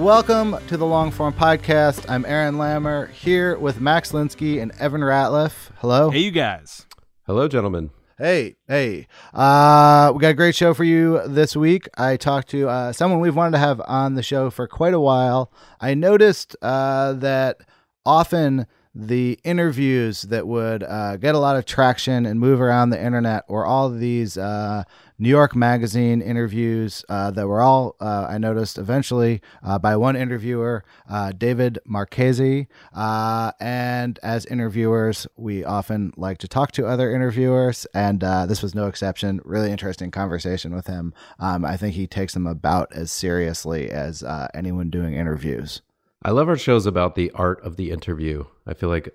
[0.00, 2.08] Welcome to the Long Form Podcast.
[2.08, 5.68] I'm Aaron Lammer here with Max Linsky and Evan Ratliff.
[5.76, 6.08] Hello.
[6.08, 6.86] Hey, you guys.
[7.26, 7.90] Hello, gentlemen.
[8.16, 9.06] Hey, hey.
[9.34, 11.86] Uh, we got a great show for you this week.
[11.98, 15.00] I talked to uh, someone we've wanted to have on the show for quite a
[15.00, 15.52] while.
[15.82, 17.58] I noticed uh, that
[18.06, 23.02] often the interviews that would uh, get a lot of traction and move around the
[23.02, 24.82] internet were all these uh,
[25.16, 30.16] New York Magazine interviews uh, that were all, uh, I noticed eventually, uh, by one
[30.16, 32.66] interviewer, uh, David Marchese.
[32.92, 38.88] And as interviewers, we often like to talk to other interviewers, and this was no
[38.88, 39.40] exception.
[39.44, 41.14] Really interesting conversation with him.
[41.38, 45.82] Um, I think he takes them about as seriously as anyone doing interviews.
[46.22, 48.44] I love our shows about the art of the interview.
[48.66, 49.14] I feel like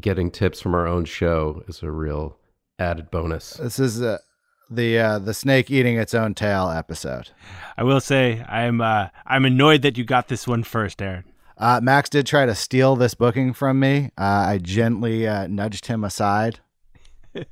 [0.00, 2.38] getting tips from our own show is a real
[2.78, 3.54] added bonus.
[3.54, 4.20] This is a
[4.70, 7.30] the uh, the snake eating its own tail episode.
[7.76, 11.24] I will say I'm uh, I'm annoyed that you got this one first, Aaron.
[11.58, 14.10] Uh, Max did try to steal this booking from me.
[14.16, 16.60] Uh, I gently uh, nudged him aside.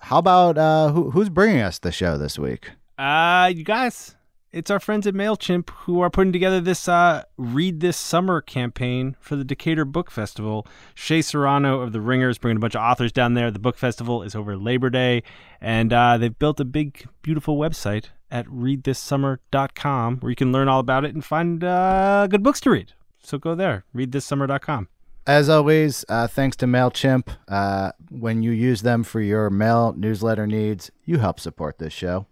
[0.00, 2.70] How about uh, who, who's bringing us the show this week?
[2.98, 4.13] Uh, you guys,
[4.54, 9.16] it's our friends at MailChimp who are putting together this uh, Read This Summer campaign
[9.18, 10.64] for the Decatur Book Festival.
[10.94, 13.50] Shea Serrano of The Ringer is bringing a bunch of authors down there.
[13.50, 15.24] The book festival is over Labor Day,
[15.60, 20.80] and uh, they've built a big, beautiful website at readthissummer.com where you can learn all
[20.80, 22.92] about it and find uh, good books to read.
[23.20, 24.88] So go there, readthissummer.com.
[25.26, 27.28] As always, uh, thanks to MailChimp.
[27.48, 32.26] Uh, when you use them for your mail newsletter needs, you help support this show.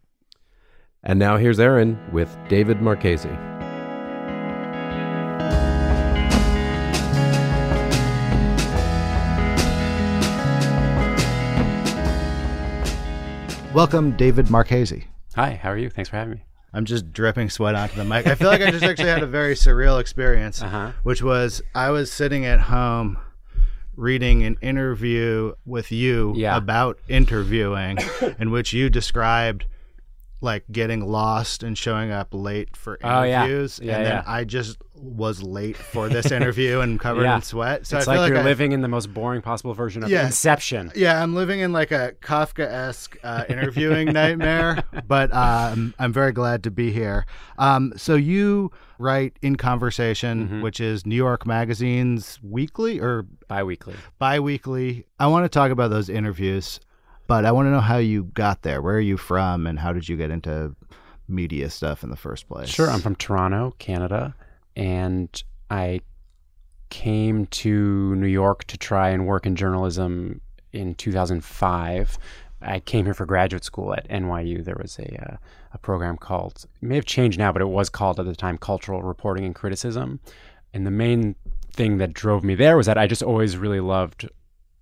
[1.05, 3.29] And now here's Aaron with David Marchese.
[13.75, 15.07] Welcome, David Marchese.
[15.35, 15.89] Hi, how are you?
[15.89, 16.45] Thanks for having me.
[16.75, 18.27] I'm just dripping sweat onto the mic.
[18.27, 20.93] I feel like I just actually had a very surreal experience, Uh-huh.
[21.05, 23.17] which was I was sitting at home
[23.97, 26.55] reading an interview with you Yeah.
[26.57, 27.97] about interviewing,
[28.39, 29.65] in which you described
[30.43, 33.45] like getting lost and showing up late for Oh, yeah.
[33.45, 34.23] interviews, Yeah, and then yeah.
[34.27, 37.37] I just was late for this interview and covered Yeah.
[37.37, 37.87] in sweat.
[37.87, 40.05] So it's I feel like, like you're I, living in the most boring possible version
[40.05, 40.27] of Yeah.
[40.27, 40.93] Inception.
[40.95, 46.63] Yeah, I'm living in like a Kafka-esque uh, interviewing nightmare, but um, I'm very glad
[46.65, 47.25] to be here.
[47.59, 50.61] Um, so you write in Conversation, Mm-hmm.
[50.63, 53.95] which is New York Magazine's weekly or Bi-weekly.
[54.19, 55.05] bi-weekly.
[55.19, 56.79] I want to talk about those interviews,
[57.33, 58.83] but I want to know how you got there.
[58.83, 60.77] Where are you from, and how did you get into
[61.29, 62.69] media stuff in the first place?
[62.69, 64.35] Sure, I'm from Toronto, Canada,
[64.77, 66.03] and I
[66.91, 70.43] came to New York to try and work in journalism
[70.75, 72.19] in 2005.
[72.61, 74.63] I came here for graduate school at NYU.
[74.63, 75.37] There was a uh,
[75.73, 78.59] a program called it may have changed now, but it was called at the time
[78.59, 80.21] Cultural Reporting and Criticism.
[80.75, 81.37] And the main
[81.73, 84.29] thing that drove me there was that I just always really loved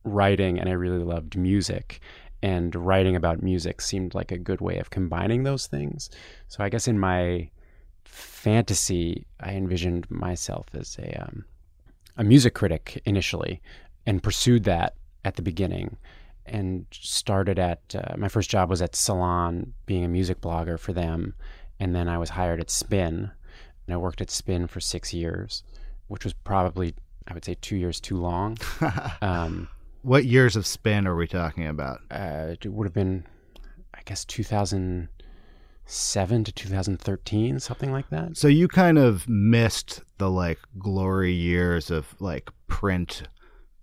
[0.03, 2.01] writing and I really loved music.
[2.43, 6.09] And writing about music seemed like a good way of combining those things.
[6.49, 7.51] So I guess in my
[8.05, 11.45] fantasy, I envisioned myself as a um,
[12.17, 13.61] a music critic initially,
[14.07, 14.95] and pursued that
[15.25, 15.97] at the beginning,
[16.47, 20.93] and started at uh, my first job was at Salon, being a music blogger for
[20.93, 21.35] them,
[21.79, 23.31] and then I was hired at Spin,
[23.87, 25.63] and I worked at Spin for six years,
[26.09, 26.95] which was probably
[27.29, 28.59] I would say two years too long.
[29.23, 29.69] um,
[30.03, 32.01] What years of spin are we talking about?
[32.11, 33.25] uh, it would have been,
[33.95, 38.37] I guess, 2007 to 2013, something like that.
[38.37, 43.23] So you kind of missed the like glory years of like print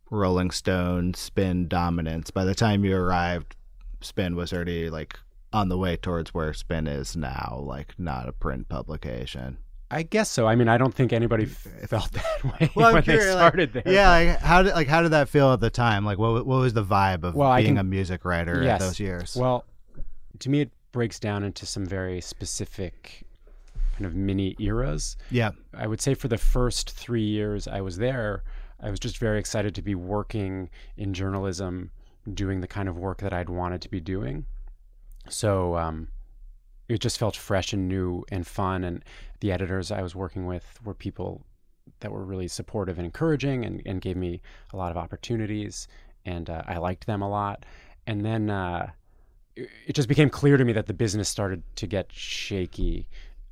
[0.10, 2.32] Rolling Stone spin dominance.
[2.32, 3.56] By the time you arrived,
[4.02, 5.20] spin was already like
[5.54, 9.58] on the way towards where spin is now, like not a print publication.
[9.90, 10.48] I guess so.
[10.48, 13.74] I mean, I don't think anybody felt that way Well, when they curious, like- started
[13.74, 13.84] there.
[13.86, 16.06] Yeah, like how did like how did that feel at the time?
[16.06, 18.82] Like what what was the vibe of Well, being can- a music writer Yes.
[18.82, 19.36] those years?
[19.40, 19.64] Well,
[20.40, 23.24] to me, it breaks down into some very specific
[23.94, 25.16] kind of mini eras.
[25.32, 28.44] yeah, I would say for the first three years I was there,
[28.82, 31.90] I was just very excited to be working in journalism,
[32.32, 34.46] doing the kind of work that I'd wanted to be doing.
[35.30, 36.10] So um,
[36.88, 38.84] it just felt fresh and new and fun.
[38.84, 39.04] And
[39.40, 41.44] the editors I was working with were people
[42.00, 44.42] that were really supportive and encouraging and, and gave me
[44.74, 45.88] a lot of opportunities.
[46.26, 47.66] And uh, I liked them a lot.
[48.06, 48.92] And then uh,
[49.56, 53.08] it it just became clear to me that the business started to get shaky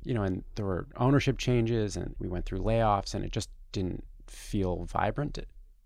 [0.06, 3.50] you know, and there were ownership changes and we went through layoffs and it just
[3.72, 5.36] didn't feel vibrant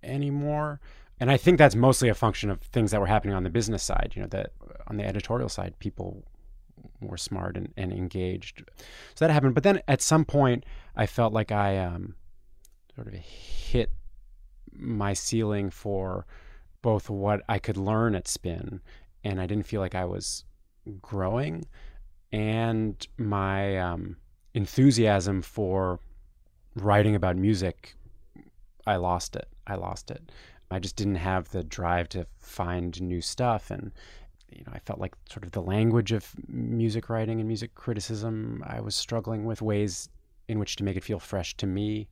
[0.02, 0.78] anymore.
[1.18, 3.82] And I think that's mostly a function of things that were happening on the business
[3.82, 4.52] side, you know, that
[4.88, 6.22] on the editorial side, people
[7.00, 8.64] were smart and, and engaged.
[9.14, 9.54] So that happened.
[9.54, 10.64] But then at some point,
[10.96, 12.14] I felt like I um,
[12.94, 13.92] sort of hit
[14.72, 16.26] my ceiling for
[16.82, 18.80] both what I could learn at Spin,
[19.22, 20.44] and I didn't feel like I was
[21.02, 21.64] growing
[22.32, 24.16] and my um,
[24.54, 25.98] enthusiasm for
[26.76, 27.94] writing about music,
[28.86, 29.48] I lost it.
[29.66, 30.30] I lost it.
[30.70, 33.90] I just didn't have the drive to find new stuff, and
[34.50, 38.62] you know, I felt like sort of the language of music writing and music criticism.
[38.66, 40.08] I was struggling with ways
[40.48, 42.08] in which to make it feel fresh to me.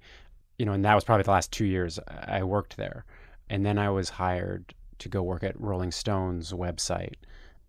[0.58, 3.04] You know, and that was probably the last two years I worked there,
[3.48, 7.14] and then I was hired to go work at Rolling Stone's website,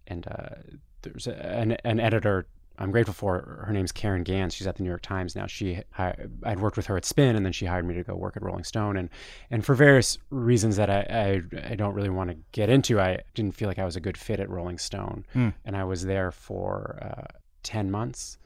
[0.07, 0.55] and uh,
[1.03, 2.47] there's an, an editor
[2.81, 3.63] I'm grateful for.
[3.67, 4.53] Her name's Caryn Ganz.
[4.53, 5.45] She's at the New York Times now.
[5.47, 8.15] She hi- I'd worked with her at Spin, and then she hired me to go
[8.15, 9.09] work at Rolling Stone, and
[9.51, 13.19] and for various reasons that I I, I don't really want to get into, I
[13.35, 15.49] didn't feel like I was a good fit at Rolling Stone, Hmm.
[15.65, 18.37] and I was there for uh, ten months,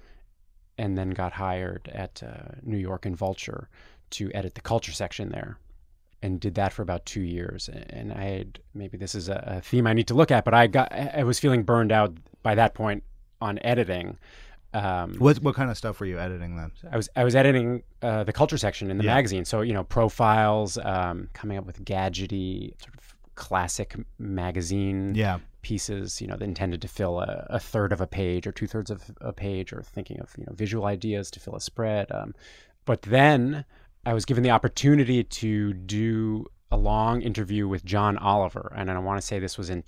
[0.78, 3.70] and then got hired at uh, New York and Vulture
[4.12, 5.58] to edit the culture section there
[6.24, 7.70] and did that for about two years.
[7.90, 10.54] And I had maybe this is a, a theme I need to look at, but
[10.54, 13.04] I got I was feeling burned out by that point
[13.44, 14.18] on editing.
[14.74, 16.72] Um, what what kind of stuff were you editing then?
[16.92, 19.14] I was I was editing uh, the culture section in the Yeah.
[19.16, 25.40] magazine, so you know profiles, um, coming up with gadgety sort of classic magazine Yeah,
[25.62, 28.90] pieces, you know, intended to fill a, a third of a page or two thirds
[28.90, 32.12] of a page, or thinking of you know visual ideas to fill a spread.
[32.12, 32.34] Um,
[32.86, 33.66] but then
[34.06, 38.98] I was given the opportunity to do a long interview with John Oliver, and I
[38.98, 39.84] want to say this was in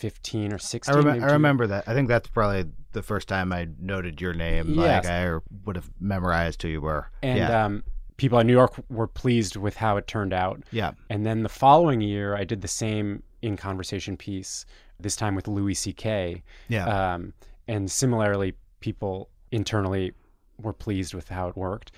[0.00, 0.94] 2015 or I, 16.
[0.94, 1.84] rem- maybe I remember that.
[1.86, 4.74] I think that's probably the first time I noted your name.
[4.74, 5.04] Yes.
[5.04, 7.10] Like I would have memorized who you were.
[7.22, 7.84] And yeah, um,
[8.16, 10.62] people in New York were pleased with how it turned out.
[10.70, 14.64] yeah, And then the following year, I did the same in conversation piece,
[15.00, 16.42] this time with Louis C.K.
[16.68, 17.14] yeah.
[17.14, 17.32] Um,
[17.66, 20.12] and similarly, people internally
[20.60, 21.92] were pleased with how it worked.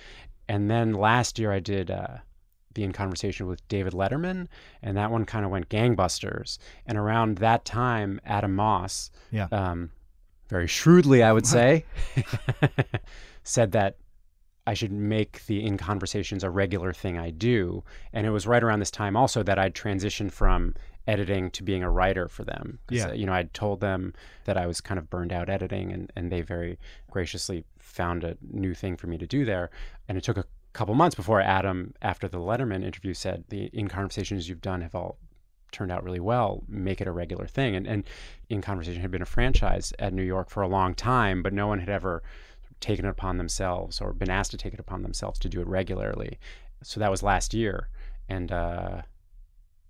[0.49, 2.17] And then last year, I did uh,
[2.77, 4.47] the In Conversation with David Letterman,
[4.81, 6.57] and that one kind of went gangbusters.
[6.85, 9.47] And around that time, Adam Moss, Yeah.
[9.51, 9.91] um,
[10.47, 11.83] very shrewdly, I would say,
[13.43, 13.97] said that
[14.65, 17.83] I should make the In Conversations a regular thing I do.
[18.13, 20.73] And it was right around this time also that I'd transitioned from
[21.07, 22.79] editing to being a writer for them.
[22.89, 23.07] Yeah.
[23.07, 26.11] uh, you know, I'd told them that I was kind of burned out editing, and,
[26.17, 26.77] and they very
[27.09, 29.69] graciously found a new thing for me to do there.
[30.09, 30.43] And it took a
[30.77, 34.95] couple months before Adam, after the Letterman interview, said, The In Conversations you've done have
[34.95, 35.17] all
[35.71, 36.63] turned out really well.
[36.67, 37.75] Make it a regular thing.
[37.75, 38.03] And, and
[38.49, 41.67] In Conversation had been a franchise at New York for a long time, but no
[41.67, 42.23] one had ever
[42.79, 45.67] taken it upon themselves or been asked to take it upon themselves to do it
[45.67, 46.37] regularly.
[46.83, 47.89] So that was last year.
[48.29, 49.01] And uh,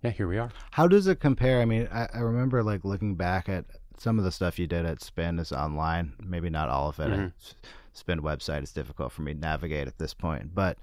[0.02, 0.50] yeah, here we are.
[0.70, 1.60] How does it compare?
[1.60, 3.66] I mean, I, I remember like looking back at
[3.98, 6.14] some of the stuff you did at Spin is online.
[6.22, 7.10] Maybe not all of it.
[7.10, 7.32] Mhm.
[7.98, 10.78] Spin website is difficult for me to navigate at this point, but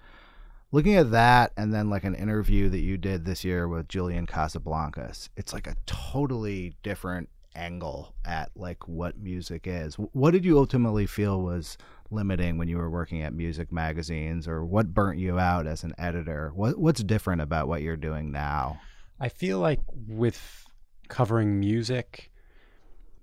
[0.72, 4.27] looking at that and then like an interview that you did this year with Julian
[4.27, 9.95] Casablancas, it's like a totally different angle at like what music is.
[9.95, 11.77] What did you ultimately feel was
[12.12, 15.93] limiting when you were working at music magazines or what burnt you out as an
[15.98, 16.51] editor?
[16.53, 18.79] What what's different about what you're doing now?
[19.19, 20.65] I feel like with
[21.07, 22.31] covering music,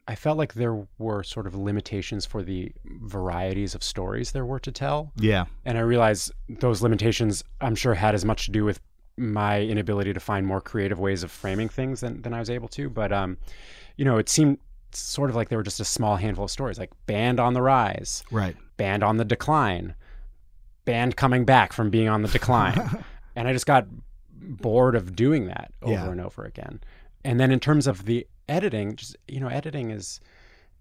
[0.08, 4.58] I felt like there were sort of limitations for the varieties of stories there were
[4.60, 5.12] to tell.
[5.16, 5.44] Yeah.
[5.64, 8.80] And I realized those limitations, I'm sure, had as much to do with
[9.16, 12.68] my inability to find more creative ways of framing things than, than I was able
[12.68, 12.90] to.
[12.90, 13.36] But, um,
[13.96, 14.58] you know, it seemed
[14.92, 17.62] sort of like there were just a small handful of stories, like band on the
[17.62, 18.56] rise, Right.
[18.76, 19.94] band on the decline,
[20.84, 23.04] band coming back from being on the decline.
[23.36, 23.86] and I just got
[24.32, 26.10] bored of doing that over Yeah.
[26.10, 26.80] and over again.
[27.24, 30.20] And then in terms of the editing, just you know, editing is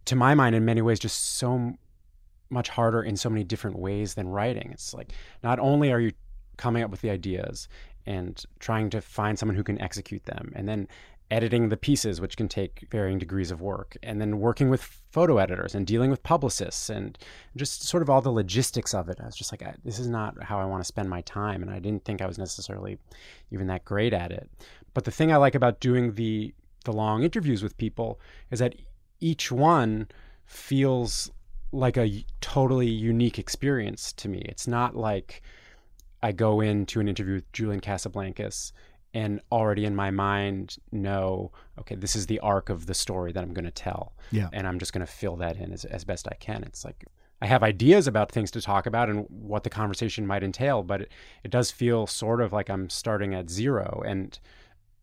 [0.05, 1.73] to my mind in many ways just so
[2.49, 4.69] much harder in so many different ways than writing.
[4.71, 5.13] It's like
[5.43, 6.11] not only are you
[6.57, 7.67] coming up with the ideas
[8.05, 10.87] and trying to find someone who can execute them and then
[11.31, 15.37] editing the pieces which can take varying degrees of work and then working with photo
[15.37, 17.17] editors and dealing with publicists and
[17.55, 20.43] just sort of all the logistics of it i was just like this is not
[20.43, 22.97] how i want to spend my time and i didn't think i was necessarily
[23.49, 24.49] even that great at it
[24.93, 26.53] but the thing i like about doing the
[26.85, 28.19] the long interviews with people
[28.49, 28.75] is that
[29.19, 30.07] each one
[30.45, 31.31] feels
[31.71, 35.41] like a totally unique experience to me it's not like
[36.23, 38.71] I go into an interview with Julian Casablancas
[39.13, 43.43] and already in my mind know, okay, this is the arc of the story that
[43.43, 44.13] I'm going to tell.
[44.31, 44.49] Yeah.
[44.53, 46.63] And I'm just going to fill that in as, as best I can.
[46.63, 47.05] It's like
[47.41, 51.01] I have ideas about things to talk about and what the conversation might entail, but
[51.01, 51.11] it,
[51.43, 54.39] it does feel sort of like I'm starting at zero and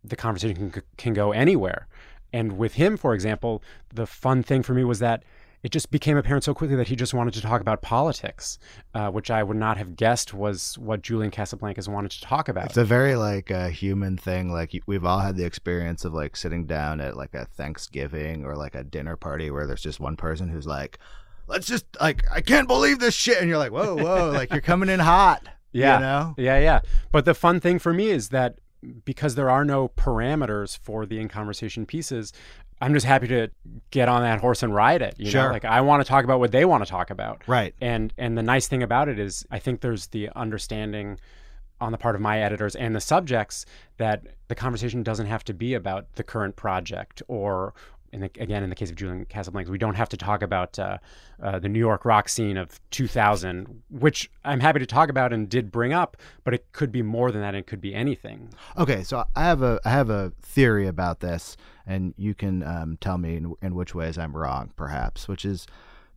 [0.05, 1.89] the conversation can, can go anywhere.
[2.33, 3.63] And with him, for example,
[3.93, 5.25] the fun thing for me was that
[5.63, 8.59] it just became apparent so quickly that he just wanted to talk about politics,
[8.95, 12.67] uh, which I would not have guessed was what Julian Casablancas wanted to talk about.
[12.67, 14.53] It's a very like a human thing.
[14.53, 18.55] Like we've all had the experience of like sitting down at like a Thanksgiving or
[18.55, 20.99] like a dinner party where there's just one person who's like,
[21.49, 24.61] "Let's just like I can't believe this shit," and you're like, "Whoa, whoa!" like you're
[24.61, 25.49] coming in hot.
[25.71, 25.97] Yeah.
[25.97, 26.35] You know.
[26.39, 26.81] Yeah, yeah.
[27.13, 28.59] But the fun thing for me is that
[29.05, 32.33] because there are no parameters for the in conversation pieces,
[32.81, 33.49] I'm just happy to
[33.91, 35.15] get on that horse and ride it.
[35.19, 35.45] You Sure.
[35.47, 37.43] know, like I want to talk about what they want to talk about.
[37.47, 37.75] Right.
[37.81, 41.19] And and the nice thing about it is I think there's the understanding
[41.81, 43.65] on the part of my editors and the subjects
[43.99, 47.73] that the conversation doesn't have to be about the current project or
[48.13, 50.79] in the, again in the case of Julian Casablancas, we don't have to talk about
[50.79, 50.99] uh,
[51.43, 55.49] uh, the New York rock scene of 2000, which I'm happy to talk about and
[55.49, 57.55] did bring up, but it could be more than that.
[57.55, 58.51] It could be anything.
[58.77, 62.99] Okay, so I have a I have a theory about this, and you can um,
[63.01, 65.29] tell me in, in which ways I'm wrong, perhaps.
[65.29, 65.67] Which is,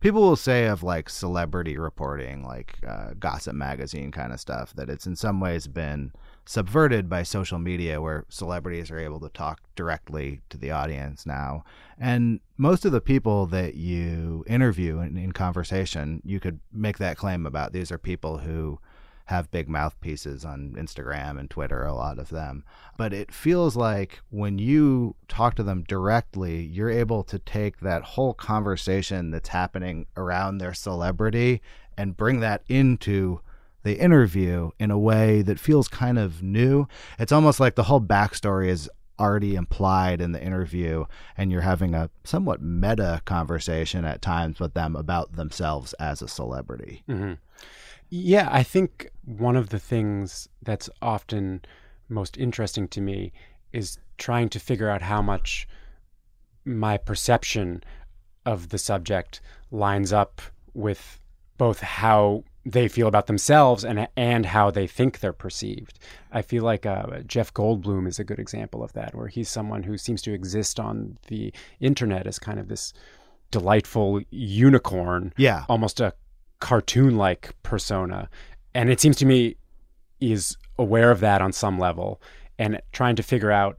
[0.00, 4.88] people will say of like celebrity reporting, like uh, gossip magazine kind of stuff, that
[4.88, 6.12] it's in some ways been
[6.44, 11.64] subverted by social media, where celebrities are able to talk directly to the audience now,
[11.98, 17.16] and most of the people that you interview in, in conversation, you could make that
[17.16, 17.72] claim about.
[17.72, 18.78] These are people who
[19.26, 22.64] have big mouthpieces on Instagram and Twitter, a lot of them.
[22.96, 28.02] But it feels like when you talk to them directly, you're able to take that
[28.02, 31.62] whole conversation that's happening around their celebrity
[31.96, 33.40] and bring that into
[33.82, 36.86] the interview in a way that feels kind of new.
[37.18, 41.04] It's almost like the whole backstory is already implied in the interview,
[41.36, 46.28] and you're having a somewhat meta conversation at times with them about themselves as a
[46.28, 47.02] celebrity.
[47.06, 47.34] hmm
[48.08, 51.64] Yeah, I think one of the things that's often
[52.08, 53.32] most interesting to me
[53.72, 55.68] is trying to figure out how much
[56.64, 57.82] my perception
[58.44, 60.40] of the subject lines up
[60.74, 61.20] with
[61.58, 65.98] both how they feel about themselves and and how they think they're perceived.
[66.30, 69.82] I feel like uh, Jeff Goldblum is a good example of that, where he's someone
[69.82, 72.92] who seems to exist on the internet as kind of this
[73.50, 75.64] delightful unicorn, Yeah.
[75.68, 76.14] almost a
[76.60, 78.28] cartoon-like persona,
[78.74, 79.56] and it seems to me
[80.20, 82.20] is aware of that on some level
[82.58, 83.78] and trying to figure out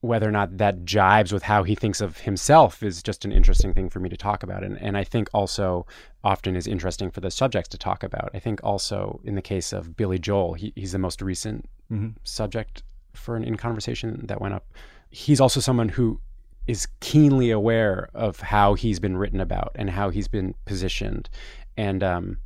[0.00, 3.74] whether or not that jibes with how he thinks of himself is just an interesting
[3.74, 4.62] thing for me to talk about.
[4.62, 5.86] And, and I think also
[6.22, 8.30] often is interesting for the subjects to talk about.
[8.32, 12.14] I think also in the case of Billy Joel, he, he's the most recent Mhm.
[12.22, 12.82] subject
[13.14, 14.66] for an in conversation that went up.
[15.10, 16.20] He's also someone who
[16.66, 21.30] is keenly aware of how he's been written about and how he's been positioned.
[21.78, 22.38] And um,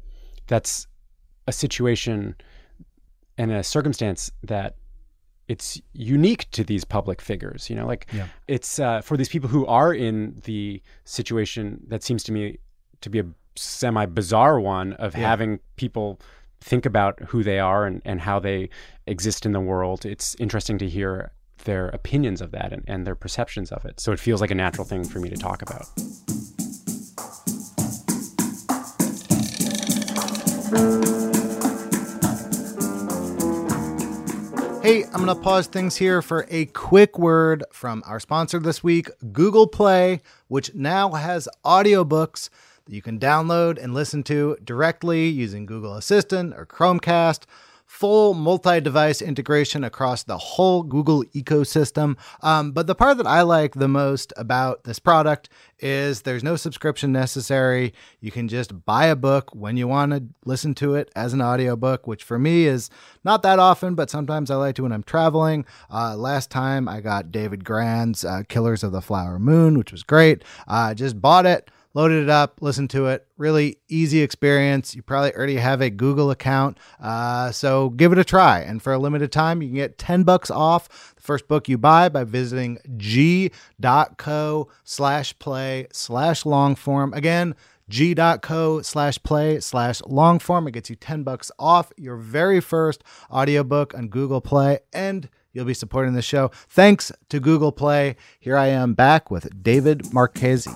[0.47, 0.87] that's
[1.49, 2.37] a situation
[3.37, 4.77] and a circumstance that
[5.53, 5.69] it's
[6.17, 8.27] unique to these public figures you know like Yeah.
[8.57, 10.17] it's uh, for these people who are in
[10.51, 12.43] the situation that seems to me
[13.05, 15.29] to be a semi bizarre one of Yeah.
[15.33, 16.07] having people
[16.73, 18.69] think about who they are and, and how they
[19.15, 21.13] exist in the world it's interesting to hear
[21.65, 24.55] their opinions of that and, and their perceptions of it so it feels like a
[24.67, 25.87] natural thing for me to talk about
[34.83, 38.83] Hey, I'm going to pause things here for a quick word from our sponsor this
[38.83, 42.49] week, Google Play, which now has audiobooks
[42.87, 47.45] that you can download and listen to directly using Google Assistant or Chromecast.
[47.93, 52.17] Full multi-device integration across the whole Google ecosystem.
[52.41, 56.57] Um, but the part that I like the most about this product is there's no
[56.57, 57.93] subscription necessary.
[58.19, 61.43] You can just buy a book when you want to listen to it as an
[61.43, 62.89] audiobook, which for me is
[63.25, 65.67] not that often, but sometimes I like to when I'm traveling.
[65.91, 70.03] Uh, last time I got David Grann's uh, Killers of the Flower Moon, which was
[70.03, 70.43] great.
[70.67, 73.27] I uh, just bought it loaded it up, listened to it.
[73.37, 74.95] Really easy experience.
[74.95, 78.61] You probably already have a Google account, uh, so give it a try.
[78.61, 81.79] And for a limited time, you can get 10 bucks off the first book you
[81.79, 87.15] buy by visiting g.co slash play slash longform.
[87.15, 87.55] Again,
[87.89, 90.69] g.co slash play slash longform.
[90.69, 95.67] It gets you 10 bucks off your very first audiobook on Google Play and you'll
[95.67, 96.51] be supporting the show.
[96.69, 98.17] Thanks to Google Play.
[98.41, 100.71] Here I am back with David Marchese.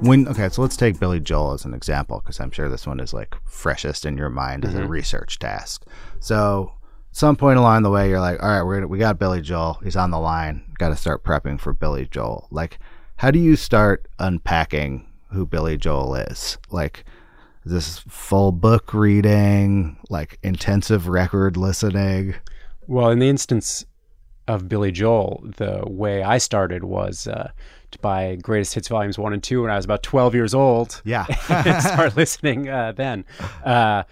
[0.00, 3.00] When okay, so let's take Billy Joel as an example because I'm sure this one
[3.00, 4.88] is like freshest in your mind as a Mm-hmm.
[4.88, 5.84] research task.
[6.20, 6.72] So,
[7.10, 9.80] some point along the way, you're like, all right, we're gonna, we got Billy Joel.
[9.82, 10.64] He's on the line.
[10.78, 12.46] Got to start prepping for Billy Joel.
[12.50, 12.78] Like,
[13.16, 16.56] how do you start unpacking who Billy Joel is?
[16.70, 17.04] Like,
[17.64, 22.36] this full book reading, like intensive record listening?
[22.86, 23.84] Well, in the instance
[24.48, 27.50] of Billy Joel, the way I started was uh,
[27.92, 31.00] to buy Greatest Hits Volumes 1 and 2 when I was about 12 years old.
[31.04, 31.26] Yeah.
[31.48, 33.24] and start listening uh, then.
[33.64, 34.02] Uh,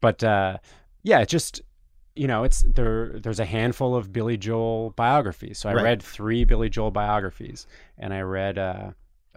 [0.00, 0.58] but uh,
[1.02, 1.62] yeah, it just
[2.16, 3.18] you know, it's there.
[3.18, 5.58] There's a handful of Billy Joel biographies.
[5.58, 5.82] So I Right.
[5.84, 7.66] read three Billy Joel biographies,
[7.98, 8.90] and I read uh,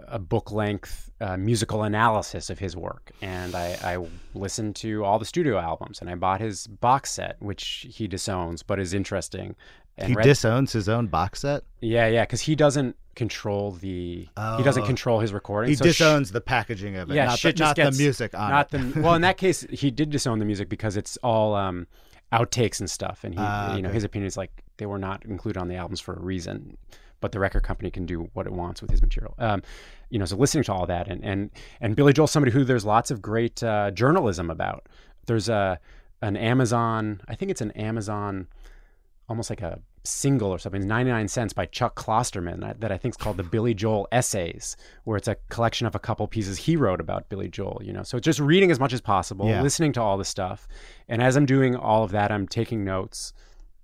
[0.08, 5.18] a book length uh, musical analysis of his work, and I, I listened to all
[5.18, 9.56] the studio albums, and I bought his box set, which he disowns, but is interesting.
[10.06, 11.64] He read- disowns his own box set.
[11.82, 14.28] yeah, yeah, because he doesn't control the
[14.58, 14.86] he doesn't Oh.
[14.86, 15.70] control his recording.
[15.70, 17.98] He so sh- disowns the packaging of it, yeah, not, shit the, just not gets,
[17.98, 18.94] the music on not it.
[18.94, 19.16] the well.
[19.16, 21.88] In that case, he did disown the music because it's all um,
[22.32, 23.96] outtakes and stuff, and he, Ah, you know, okay.
[23.96, 26.78] his opinion is like they were not included on the albums for a reason,
[27.20, 29.34] but the record company can do what it wants with his material.
[29.40, 29.64] Um,
[30.12, 31.50] you know, so listening to all that, and and
[31.82, 34.88] and Billy Joel's somebody who there's lots of great uh, journalism about.
[35.26, 35.80] There's a
[36.22, 38.48] an Amazon, I think it's an Amazon,
[39.30, 43.14] almost like a single or something, 99 cents by Chuck Klosterman that, that I think
[43.14, 46.78] is called the Billy Joel Essays, where it's a collection of a couple pieces he
[46.78, 48.04] wrote about Billy Joel, you know.
[48.04, 49.62] So just reading as much as possible, Yeah.
[49.62, 50.68] listening to all the stuff.
[51.10, 53.34] And as I'm doing all of that, I'm taking notes,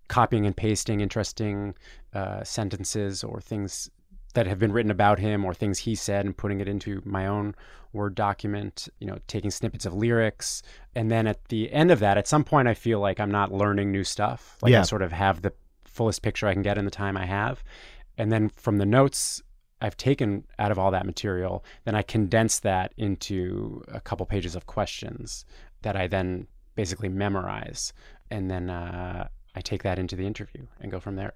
[0.08, 1.76] copying and pasting interesting
[2.14, 3.90] uh, sentences or things
[4.34, 7.28] that have been written about him or things he said and putting it into my
[7.28, 7.56] own
[7.94, 10.64] Word document, you know, taking snippets of lyrics.
[10.96, 13.52] And then at the end of that, at some point, I feel like I'm not
[13.52, 14.58] learning new stuff.
[14.64, 14.80] Like Yeah.
[14.80, 15.54] I sort of have the
[15.86, 17.64] fullest picture I can get in the time I have.
[18.18, 19.44] And then from the notes
[19.80, 24.56] I've taken out of all that material, then I condense that into a couple pages
[24.56, 25.46] of questions
[25.84, 27.94] that I then basically memorize.
[28.32, 31.34] And then uh, I take that into the interview and go from there.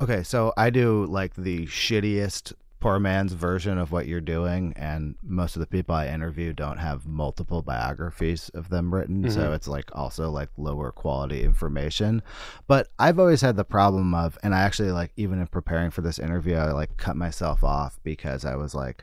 [0.00, 5.14] Okay, so I do like the shittiest poor man's version of what you're doing, and
[5.22, 9.54] most of the people I interview don't have multiple biographies of them written, so mm-hmm.
[9.54, 12.22] it's like also like lower quality information.
[12.66, 16.02] But I've always had the problem of, and I actually like even in preparing for
[16.02, 19.02] this interview, I like cut myself off because I was like,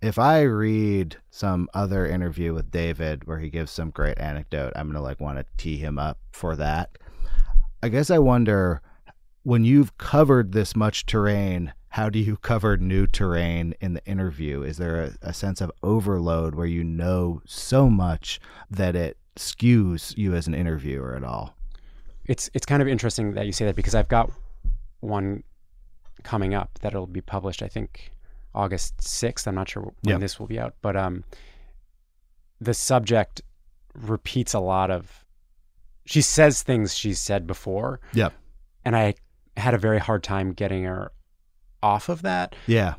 [0.00, 4.88] if I read some other interview with David where he gives some great anecdote, I'm
[4.88, 6.96] gonna like want to tee him up for that.
[7.82, 8.80] I guess I wonder
[9.46, 14.62] when you've covered this much terrain, how do you cover new terrain in the interview?
[14.62, 20.16] Is there a, a sense of overload where you know so much that it skews
[20.16, 21.54] you as an interviewer at all?
[22.24, 24.32] It's it's kind of interesting that you say that because I've got
[24.98, 25.44] one
[26.24, 27.62] coming up that'll be published.
[27.62, 28.10] I think
[28.52, 29.46] August sixth.
[29.46, 30.18] I'm not sure when Yeah.
[30.18, 31.22] this will be out, but um,
[32.60, 33.42] the subject
[33.94, 35.24] repeats a lot of.
[36.04, 38.30] She says things she's said before, Yeah.
[38.84, 39.14] and I
[39.56, 41.12] had a very hard time getting her
[41.82, 42.54] off of that.
[42.66, 42.94] Yeah.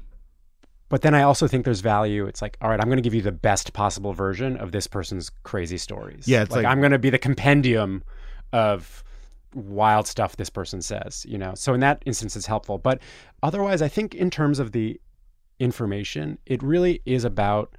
[0.90, 2.26] But then I also think there's value.
[2.28, 4.88] It's like, all right, I'm going to give you the best possible version of this
[4.88, 6.28] person's crazy stories.
[6.28, 8.04] Yeah, it's like- I'm going to be the compendium
[8.54, 9.04] of
[9.54, 11.54] wild stuff this person says, you know.
[11.56, 13.02] So in that instance it's helpful, but
[13.44, 15.00] otherwise I think in terms of the
[15.60, 17.76] information, it really is about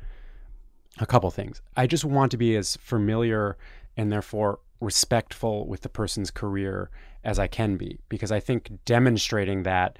[0.98, 1.62] a couple things.
[1.76, 3.56] I just want to be as familiar
[3.96, 6.90] and therefore respectful with the person's career
[7.28, 9.98] as I can be because I think demonstrating that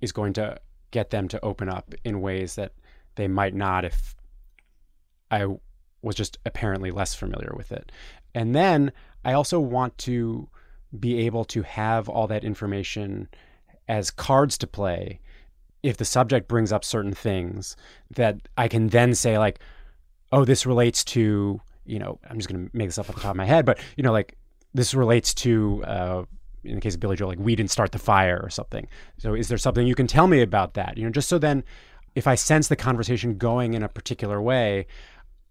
[0.00, 0.58] is going to
[0.90, 2.72] get them to open up in ways that
[3.16, 4.14] they might not if
[5.30, 5.44] I
[6.00, 7.92] was just apparently less familiar with it.
[8.34, 8.90] And then
[9.22, 10.48] I also want to
[10.98, 13.28] be able to have all that information
[13.86, 15.20] as cards to play
[15.82, 17.76] if the subject brings up certain things
[18.12, 19.60] that I can then say like,
[20.32, 23.20] oh, this relates to, you know, I'm just going to make this up off the
[23.20, 24.38] top of my head, but you know, like
[24.72, 26.24] this relates to, uh,
[26.66, 28.86] in the case of Billy Joel, like we didn't start the fire or something.
[29.18, 30.96] So is there something you can tell me about that?
[30.98, 31.64] You know, just so then
[32.14, 34.86] if I sense the conversation going in a particular way,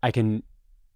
[0.03, 0.43] I can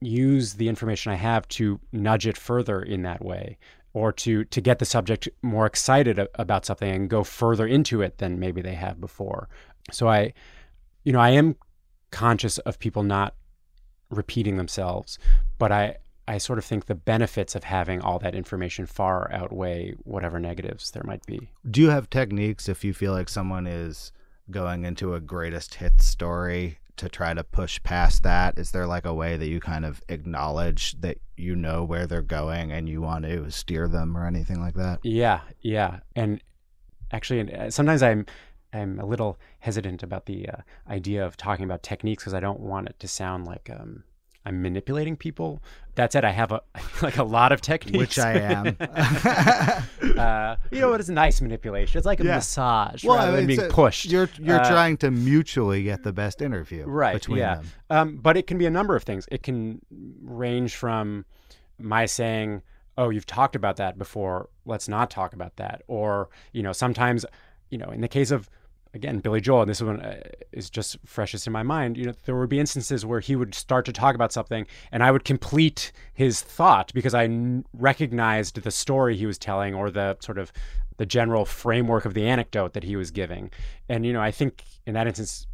[0.02, 3.58] use the information I have to nudge it further in that way
[3.94, 8.18] or to to get the subject more excited about something and go further into it
[8.18, 9.50] than maybe they have before.
[9.92, 10.34] So I
[11.04, 11.56] you know, I am
[12.12, 13.36] conscious of people not
[14.10, 15.18] repeating themselves,
[15.58, 15.98] but I
[16.30, 20.92] I sort of think the benefits of having all that information far outweigh whatever negatives
[20.92, 21.50] there might be.
[21.70, 24.12] Do you have techniques if you feel like someone is
[24.52, 28.60] going into a greatest hits story to try to push past that?
[28.60, 32.22] Is there like a way that you kind of acknowledge that you know where they're
[32.22, 35.00] going and you want to steer them or anything like that?
[35.02, 36.02] Yeah, yeah.
[36.16, 36.44] And
[37.12, 38.28] actually, uh, sometimes I'm
[38.72, 42.60] I'm a little hesitant about the uh, idea of talking about techniques because I don't
[42.60, 44.04] want it to sound like um,
[44.46, 45.62] I'm manipulating people.
[45.96, 46.62] That said, I have a
[47.02, 48.78] like a lot of techniques, which I am.
[50.18, 51.00] uh, you know what?
[51.00, 51.98] It's nice manipulation.
[51.98, 52.36] It's like a yeah.
[52.36, 54.06] massage well, rather than being a, pushed.
[54.06, 57.14] You're you're uh, trying to mutually get the best interview, right?
[57.14, 57.56] Between yeah.
[57.56, 57.66] them.
[57.90, 59.28] Um, but it can be a number of things.
[59.32, 59.82] It can
[60.24, 61.26] range from
[61.78, 62.62] my saying,
[62.98, 64.50] "Oh, you've talked about that before.
[64.66, 67.26] Let's not talk about that," or you know, sometimes,
[67.70, 68.50] you know, in the case of
[68.94, 70.20] again, Billy Joel, and this one uh,
[70.52, 71.98] is just freshest in my mind.
[71.98, 75.04] You know, there would be instances where he would start to talk about something, and
[75.04, 79.92] I would complete his thought because I n- recognized the story he was telling or
[79.92, 80.52] the sort of
[80.98, 83.52] the general framework of the anecdote that he was giving.
[83.88, 85.48] And you know, I think in that instance,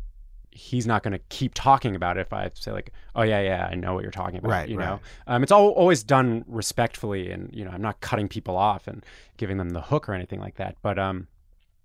[0.55, 3.67] he's not going to keep talking about it if I say like, "Oh yeah, yeah,
[3.69, 4.69] I know what you're talking about." Right.
[4.69, 4.85] You right.
[4.85, 8.87] know, um, it's all, always done respectfully, and you know, I'm not cutting people off
[8.87, 9.05] and
[9.37, 10.77] giving them the hook or anything like that.
[10.81, 11.27] But um,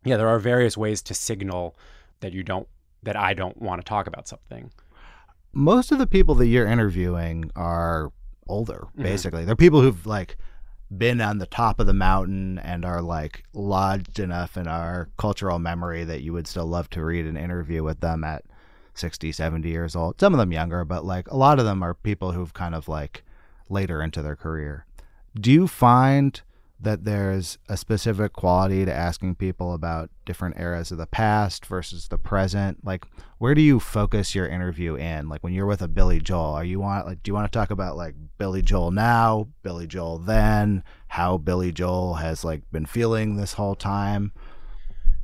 [0.05, 1.77] yeah, there are various ways to signal
[2.21, 2.69] that you don't
[3.03, 4.71] that I don't want to talk about something.
[5.53, 8.13] Most of the people that you're interviewing are
[8.47, 9.03] older, mm-hmm.
[9.03, 9.41] basically.
[9.41, 9.47] Mm-hmm.
[9.47, 10.37] They're people who've like
[10.97, 15.59] been on the top of the mountain and are like lodged enough in our cultural
[15.59, 18.45] memory that you would still love to read an interview with them at
[18.95, 20.21] 60, 70 years old.
[20.21, 22.89] Some of them younger, but like a lot of them are people who've kind of
[22.89, 23.23] like
[23.69, 24.85] later into their career.
[25.39, 26.41] Do you find
[26.83, 32.09] that there's a specific quality to asking people about different eras of the past versus
[32.09, 32.85] the present?
[32.85, 33.07] Like
[33.39, 35.29] where do you focus your interview in?
[35.29, 37.59] Like when you're with a billy joel are you want like do you want to
[37.59, 42.87] talk about like billy joel now billy joel then how billy joel has like been
[42.87, 44.33] feeling this whole time?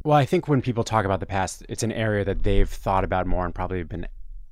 [0.04, 3.04] Well i think when people talk about the past it's an area that they've thought
[3.04, 4.06] about more and probably been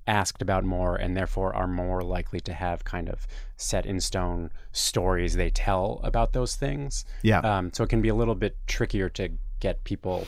[0.06, 4.50] asked about more and therefore are more likely to have kind of set in stone
[4.72, 7.04] stories they tell about those things.
[7.22, 7.38] Yeah.
[7.40, 10.26] Um, so it can be a little bit trickier to get people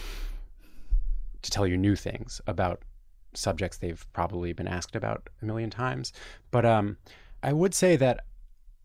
[1.42, 2.80] to tell you new things about
[3.34, 6.12] subjects they've probably been asked about a million times.
[6.50, 6.96] But um,
[7.42, 8.24] I would say that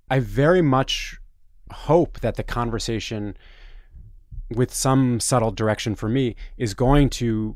[0.10, 1.18] I very much
[1.72, 3.38] hope that the conversation,
[4.50, 7.56] with some subtle direction for me, is going to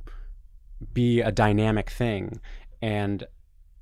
[0.94, 2.40] be a dynamic thing
[2.86, 3.26] and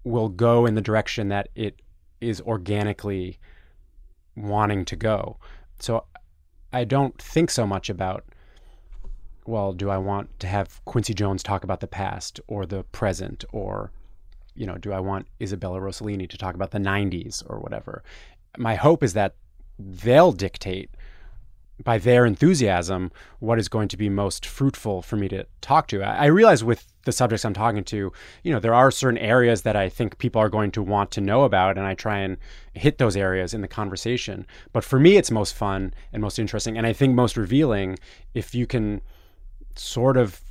[0.05, 1.81] will go in the direction that it
[2.21, 3.37] is organically
[4.37, 5.37] wanting to go.
[5.79, 6.05] So
[6.71, 8.23] I don't think so much about,
[9.45, 13.43] well, do I want to have Quincy Jones talk about the past or the present
[13.51, 13.91] or,
[14.55, 18.03] you know, do I want Isabella Rossellini to talk about the 90s or whatever?
[18.57, 19.35] My hope is that
[19.77, 20.91] they'll dictate
[21.81, 26.03] by their enthusiasm what is going to be most fruitful for me to talk to.
[26.03, 28.11] I, I, realize with the subjects I'm talking to,
[28.43, 31.21] you know, there are certain areas that I think people are going to want to
[31.21, 32.37] know about, and I try and
[32.73, 34.45] hit those areas in the conversation.
[34.71, 37.97] But for me, it's most fun and most interesting, and I think most revealing
[38.33, 39.01] if you can
[39.75, 40.41] sort of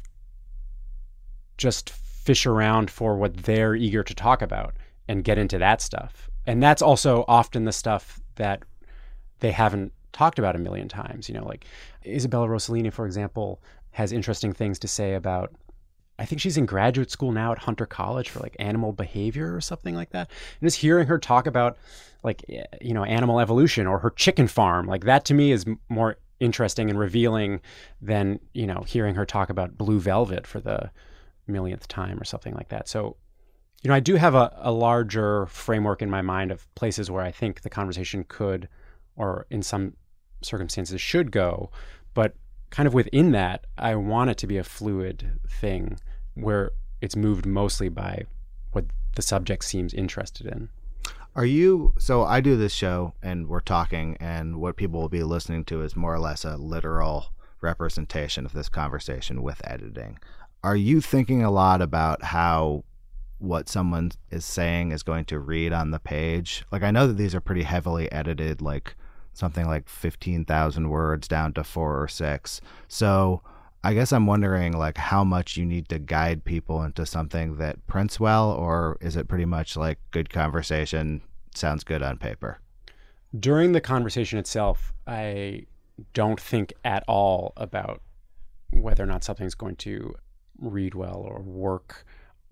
[1.56, 4.74] just fish around for what they're eager to talk about
[5.08, 6.28] and get into that stuff.
[6.46, 8.62] And that's also often the stuff that
[9.38, 11.28] they haven't talked about a million times.
[11.28, 11.66] You know, like
[12.06, 15.52] Isabella Rossellini, for example, has interesting things to say about.
[16.18, 19.60] I think she's in graduate school now at Hunter College for like animal behavior or
[19.60, 20.30] something like that.
[20.60, 21.78] And just hearing her talk about
[22.22, 25.64] like eh, you know animal evolution or her chicken farm, like that to me is
[25.88, 27.60] more interesting and revealing
[28.00, 30.90] than you know hearing her talk about blue velvet for the
[31.46, 32.88] millionth time or something like that.
[32.88, 33.16] So
[33.82, 37.22] you know, I do have a, a larger framework in my mind of places where
[37.22, 38.68] I think the conversation could,
[39.16, 39.94] or in some
[40.44, 41.70] circumstances should go.
[42.14, 42.34] But
[42.70, 45.98] kind of within that, I want it to be a fluid thing
[46.34, 48.24] where it's moved mostly by
[48.72, 50.70] what the subject seems interested in.
[51.34, 55.22] Are you so I do this show and we're talking and what people will be
[55.22, 60.18] listening to is more or less a literal representation of this conversation with editing.
[60.64, 62.84] are you thinking a lot about how
[63.38, 66.64] what someone is saying is going to read on the page?
[66.70, 68.94] Like, I know that these are pretty heavily edited, like
[69.32, 72.60] something like 15,000 words down to four or six.
[72.88, 73.42] So,
[73.84, 77.84] I guess I'm wondering like how much you need to guide people into something that
[77.88, 81.20] prints well, or is it pretty much like good conversation
[81.54, 82.60] sounds good on paper?
[83.38, 85.66] During the conversation itself, I
[86.14, 88.02] don't think at all about
[88.70, 90.14] whether or not something's going to
[90.58, 92.04] read well or work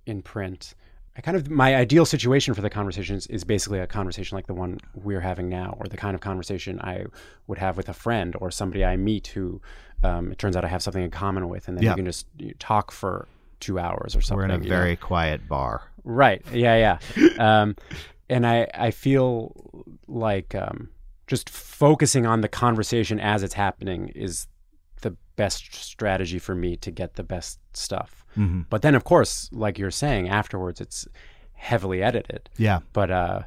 [0.07, 0.75] in print.
[1.21, 4.55] I kind of my ideal situation for the conversations is basically a conversation like the
[4.55, 7.05] one we're having now, or the kind of conversation I
[7.47, 9.61] would have with a friend or somebody I meet who
[10.03, 11.91] um, it turns out I have something in common with, and then Yeah.
[11.91, 13.29] you can just you talk for
[13.61, 14.39] two hours or something.
[14.39, 14.77] We're in a you know?
[14.77, 15.83] very quiet bar.
[16.05, 16.43] Right.
[16.55, 16.99] Yeah.
[17.19, 17.29] Yeah.
[17.39, 17.77] um,
[18.31, 20.89] and I I feel like um,
[21.27, 24.47] just focusing on the conversation as it's happening is
[25.03, 28.20] the best strategy for me to get the best stuff.
[28.37, 28.67] Mhm.
[28.71, 31.07] But then, of course, like you're saying, afterwards it's
[31.55, 32.49] heavily edited.
[32.57, 32.81] Yeah.
[32.93, 33.43] But uh,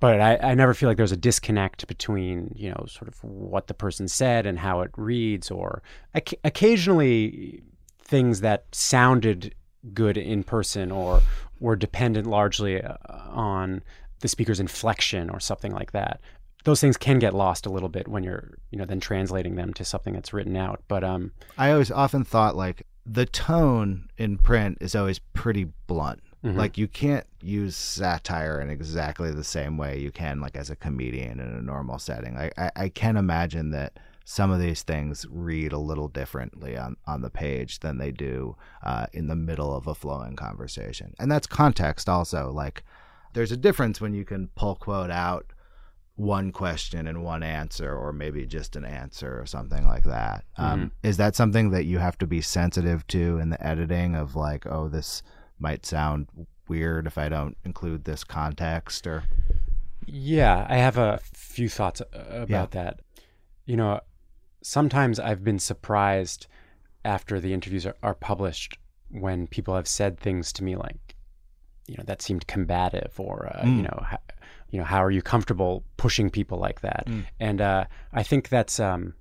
[0.00, 3.66] but I, I never feel like there's a disconnect between you know sort of what
[3.66, 5.82] the person said and how it reads, or
[6.14, 7.62] oc- occasionally
[8.02, 9.54] things that sounded
[9.94, 11.22] good in person or
[11.60, 12.96] were dependent largely uh,
[13.28, 13.82] on
[14.20, 16.20] the speaker's inflection or something like that.
[16.64, 19.72] Those things can get lost a little bit when you're you know then translating them
[19.74, 20.82] to something that's written out.
[20.88, 26.20] But um, I always often thought like the tone in print is always pretty blunt.
[26.44, 26.54] Mhm.
[26.56, 30.76] Like you can't use satire in exactly the same way you can like as a
[30.76, 32.34] comedian in a normal setting.
[32.34, 36.96] Like I, I can imagine that some of these things read a little differently on,
[37.06, 41.14] on the page than they do uh, in the middle of a flowing conversation.
[41.18, 42.52] And that's context also.
[42.52, 42.84] Like
[43.32, 45.46] there's a difference when you can pull quote out
[46.20, 50.44] one question and one answer, or maybe just an answer or something like that.
[50.58, 54.36] Um, is that something that you have to be sensitive to in the editing of
[54.36, 55.22] like, oh, this
[55.58, 56.26] might sound
[56.68, 59.24] weird if I don't include this context or
[60.04, 63.00] Yeah, I have a few thoughts uh, about that.
[63.64, 64.00] You know,
[64.62, 66.46] sometimes I've been surprised
[67.02, 68.76] after the interviews are, are published
[69.08, 71.16] when people have said things to me like,
[71.86, 74.04] you know, that seemed combative, or uh, you know,
[74.70, 77.06] you know, how are you comfortable pushing people like that?
[77.38, 78.78] And uh, I think that's.
[78.80, 79.14] Um,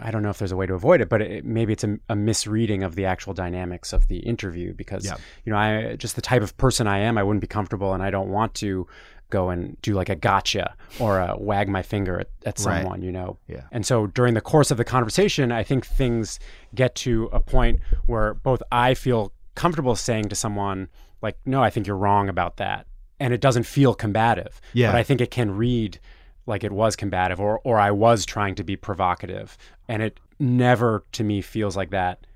[0.00, 1.96] I don't know if there's a way to avoid it, but it, maybe it's a,
[2.08, 5.16] a misreading of the actual dynamics of the interview because Yeah.
[5.44, 7.16] you know I just the type of person I am.
[7.18, 8.86] I wouldn't be comfortable, and I don't want to
[9.28, 12.80] go and do like a gotcha or a wag my finger at, at Right.
[12.82, 13.02] someone.
[13.02, 13.62] You know, Yeah.
[13.70, 16.40] And so during the course of the conversation, I think things
[16.74, 20.88] get to a point where both I feel comfortable saying to someone
[21.22, 22.86] like, "No, I think you're wrong about that,"
[23.20, 24.60] and it doesn't feel combative.
[24.72, 24.90] Yeah.
[24.90, 26.00] But I think it can read
[26.46, 29.56] like it was combative or or I was trying to be provocative
[29.86, 32.26] and it never to me feels like that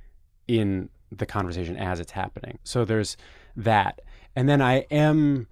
[0.47, 2.59] in the conversation as it's happening.
[2.65, 3.17] So there's
[3.57, 4.01] that.
[4.37, 5.47] And then I am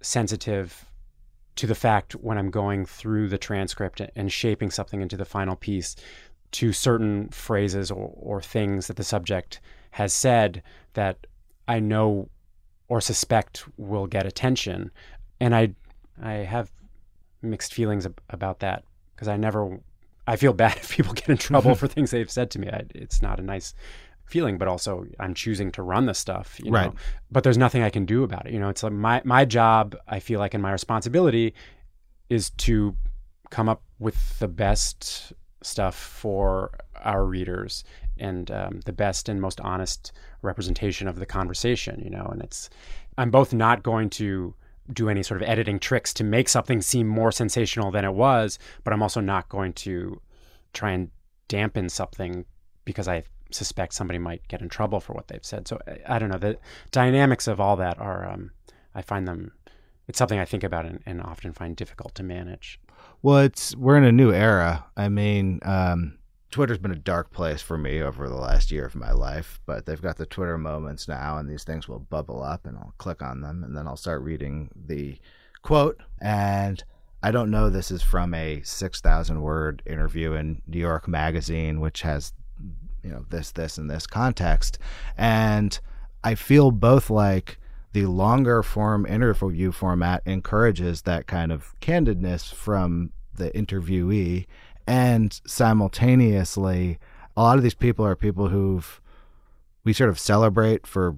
[0.00, 0.86] sensitive
[1.56, 5.56] to the fact when I'm going through the transcript and shaping something into the final
[5.56, 5.94] piece
[6.52, 9.60] to certain phrases or, or things that the subject
[9.92, 10.62] has said
[10.94, 11.26] that
[11.66, 12.28] I know
[12.88, 14.90] or suspect will get attention.
[15.40, 15.74] And I
[16.22, 16.70] I have
[17.42, 19.78] mixed feelings ab- about that because I never
[20.26, 22.68] I feel bad if people get in trouble for things they've said to me.
[22.68, 23.74] I, it's not a nice
[24.26, 26.94] feeling, but also I'm choosing to run the stuff, you know.
[27.30, 28.52] But there's nothing I can do about it.
[28.52, 29.96] You know, it's like my my job.
[30.08, 31.54] I feel like, and my responsibility
[32.30, 32.96] is to
[33.50, 37.84] come up with the best stuff for our readers
[38.18, 40.12] and um, the best and most honest
[40.44, 42.00] representation of the conversation.
[42.02, 42.70] You know, and it's
[43.18, 44.54] I'm both not going to
[44.92, 48.58] do any sort of editing tricks to make something seem more sensational than it was,
[48.84, 50.20] but I'm also not going to
[50.72, 51.10] try and
[51.48, 52.44] dampen something
[52.84, 55.66] because I suspect somebody might get in trouble for what they've said.
[55.68, 56.38] So I, I don't know.
[56.38, 56.58] The
[56.90, 58.50] dynamics of all that are, um,
[58.94, 59.52] I find them,
[60.06, 62.78] it's something I think about and, and often find difficult to manage.
[63.22, 64.84] Well, it's we're in a new era.
[64.96, 66.18] I mean, um,
[66.54, 69.86] Twitter's been a dark place for me over the last year of my life, but
[69.86, 73.22] they've got the Twitter moments now, and these things will bubble up, and I'll click
[73.22, 75.18] on them, and then I'll start reading the
[75.62, 76.00] quote.
[76.20, 76.84] And
[77.24, 81.80] I don't know this is from a six thousand word interview in New York Magazine,
[81.80, 82.32] which has
[83.02, 84.78] you know this, this, and this context,
[85.18, 85.80] and
[86.22, 87.58] I feel both like
[87.94, 94.46] the longer form interview format encourages that kind of candidness from the interviewee
[94.86, 96.98] and simultaneously
[97.36, 99.00] a lot of these people are people who've
[99.84, 101.16] we sort of celebrate for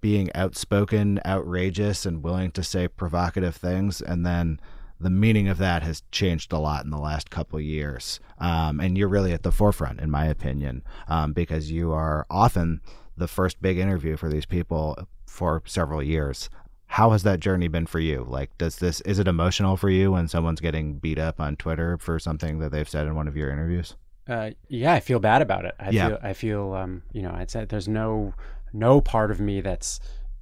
[0.00, 4.60] being outspoken outrageous and willing to say provocative things and then
[5.00, 8.20] the meaning of that has changed a lot in the last couple years.
[8.38, 12.80] Um, and you're really at the forefront, in my opinion, um, because you are often
[13.16, 16.50] the first big interview for these people for several years.
[16.88, 18.26] How has that journey been for you?
[18.28, 21.98] Like, does this is it emotional for you when someone's getting beat up on Twitter
[21.98, 23.94] for something that they've said in one of your interviews?
[24.26, 25.74] Uh, yeah, I feel bad about it.
[25.78, 26.08] I Yeah.
[26.08, 28.34] feel, I feel, um, you know, I'd say there's no,
[28.72, 30.00] no part of me that's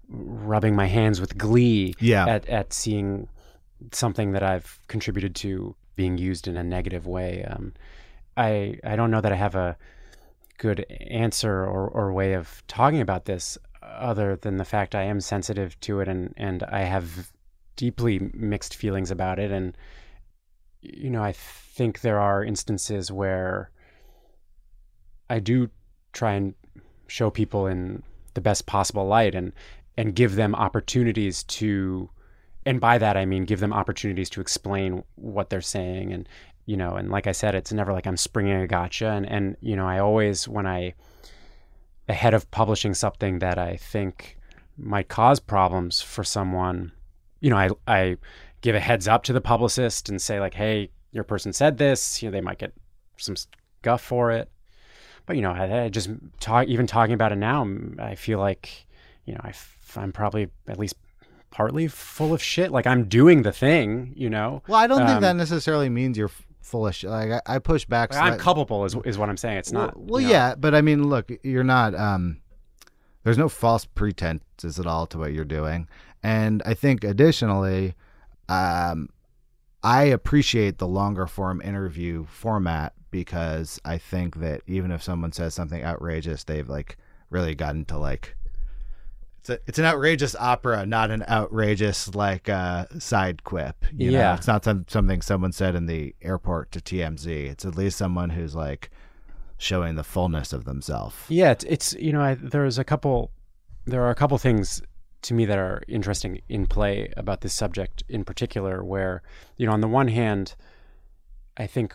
[0.08, 2.26] rubbing my hands with glee Yeah.
[2.26, 3.28] at, at seeing
[3.92, 7.44] something that I've contributed to being used in a negative way.
[7.44, 7.74] Um,
[8.36, 9.76] I, I don't know that I have a
[10.58, 15.20] good answer or, or way of talking about this other than the fact I am
[15.20, 17.30] sensitive to it and, and I have
[17.76, 19.50] deeply mixed feelings about it.
[19.50, 19.76] And,
[20.80, 23.70] you know, I think there are instances where
[25.28, 25.70] I do
[26.12, 26.54] try and
[27.08, 28.02] show people in
[28.34, 29.52] the best possible light and
[29.96, 32.08] and give them opportunities to
[32.64, 36.28] and by that I mean give them opportunities to explain what they're saying and
[36.66, 39.56] you know and like I said it's never like I'm springing a gotcha and and
[39.60, 40.94] you know I always when I
[42.08, 44.38] ahead of publishing something that I think
[44.78, 46.92] might cause problems for someone
[47.40, 48.16] you know I I
[48.60, 52.22] give a heads up to the publicist and say like hey your person said this
[52.22, 52.72] you know they might get
[53.16, 53.36] some
[53.82, 54.50] guff for it.
[55.26, 57.66] But you know I, I just talk even talking about it now
[57.98, 58.86] I feel like
[59.24, 60.96] you know I f- I'm probably at least
[61.50, 64.62] partly full of shit like I'm doing the thing you know?
[64.68, 66.30] Well, I don't think Um, that necessarily means you're
[66.66, 67.10] full of shit.
[67.10, 68.12] Like I, I push back.
[68.12, 70.32] Like, I'm slight- culpable is is what I'm saying it's not Well, well you know.
[70.32, 71.94] yeah, but I mean, look, you're not.
[71.94, 72.40] Um,
[73.24, 75.88] there's no false pretenses at all to what you're doing,
[76.22, 77.94] and I think additionally,
[78.48, 79.08] um,
[79.82, 85.54] I appreciate the longer form interview format because I think that even if someone says
[85.54, 86.98] something outrageous, they've like
[87.30, 88.35] really gotten to like.
[89.46, 93.84] It's, a, it's an outrageous opera, not an outrageous like uh, side quip.
[93.94, 94.18] You know?
[94.18, 94.34] Yeah.
[94.34, 97.26] it's not some, something someone said in the airport to TMZ.
[97.26, 98.90] It's at least someone who's like
[99.56, 101.14] showing the fullness of themselves.
[101.28, 103.30] Yeah, it's, it's you know, I, there's a couple,
[103.84, 104.82] there are a couple things
[105.22, 108.82] to me that are interesting in play about this subject in particular.
[108.82, 109.22] Where
[109.56, 110.56] you know, on the one hand,
[111.56, 111.94] I think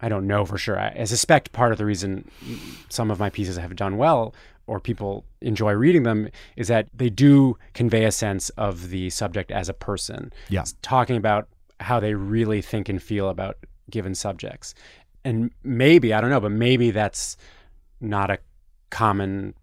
[0.00, 0.78] I don't know for sure.
[0.78, 2.30] I, I suspect part of the reason
[2.88, 4.34] some of my pieces have done well
[4.66, 9.50] or people enjoy reading them is that they do convey a sense of the subject
[9.50, 10.32] as a person.
[10.48, 10.62] Yeah.
[10.62, 11.48] It's talking about
[11.80, 13.58] how they really think and feel about
[13.90, 14.74] given subjects.
[15.24, 17.36] And maybe, I don't know, but maybe that's
[18.00, 18.38] not a
[18.90, 19.54] common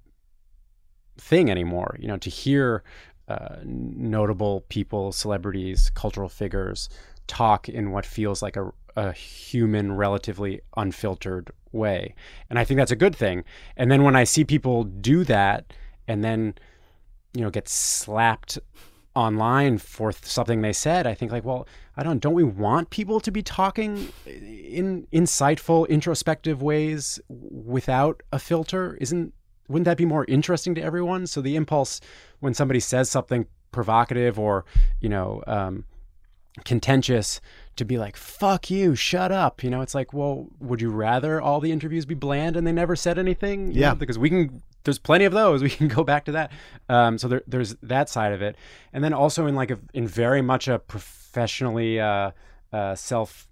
[1.18, 1.98] thing anymore.
[2.00, 2.84] You know, to hear
[3.28, 6.89] uh, notable people, celebrities, cultural figures
[7.28, 12.15] talk in what feels like a, a human, relatively unfiltered way.
[12.49, 13.43] And I think that's a good thing.
[13.75, 15.73] And then when I see people do that
[16.08, 16.56] and then,
[17.34, 18.60] you know, get slapped
[19.15, 22.89] online for th- something they said, I think like, well, I don't don't we want
[22.89, 28.97] people to be talking in insightful, introspective ways without a filter?
[28.99, 29.34] Isn't
[29.67, 31.27] wouldn't that be more interesting to everyone?
[31.27, 32.01] So the impulse
[32.39, 34.65] when somebody says something provocative or,
[34.99, 35.86] you know, um,
[36.65, 37.41] contentious
[37.76, 41.42] to be like fuck you shut up you know it's like well would you rather
[41.42, 43.90] all the interviews be bland and they never said anything You Yeah.
[43.90, 46.52] know, because we can there's plenty of those we can go back to that
[46.90, 48.56] um, so there, there's that side of it
[48.94, 52.32] and then also in like a, in very much a professionally uh,
[52.72, 53.48] uh, self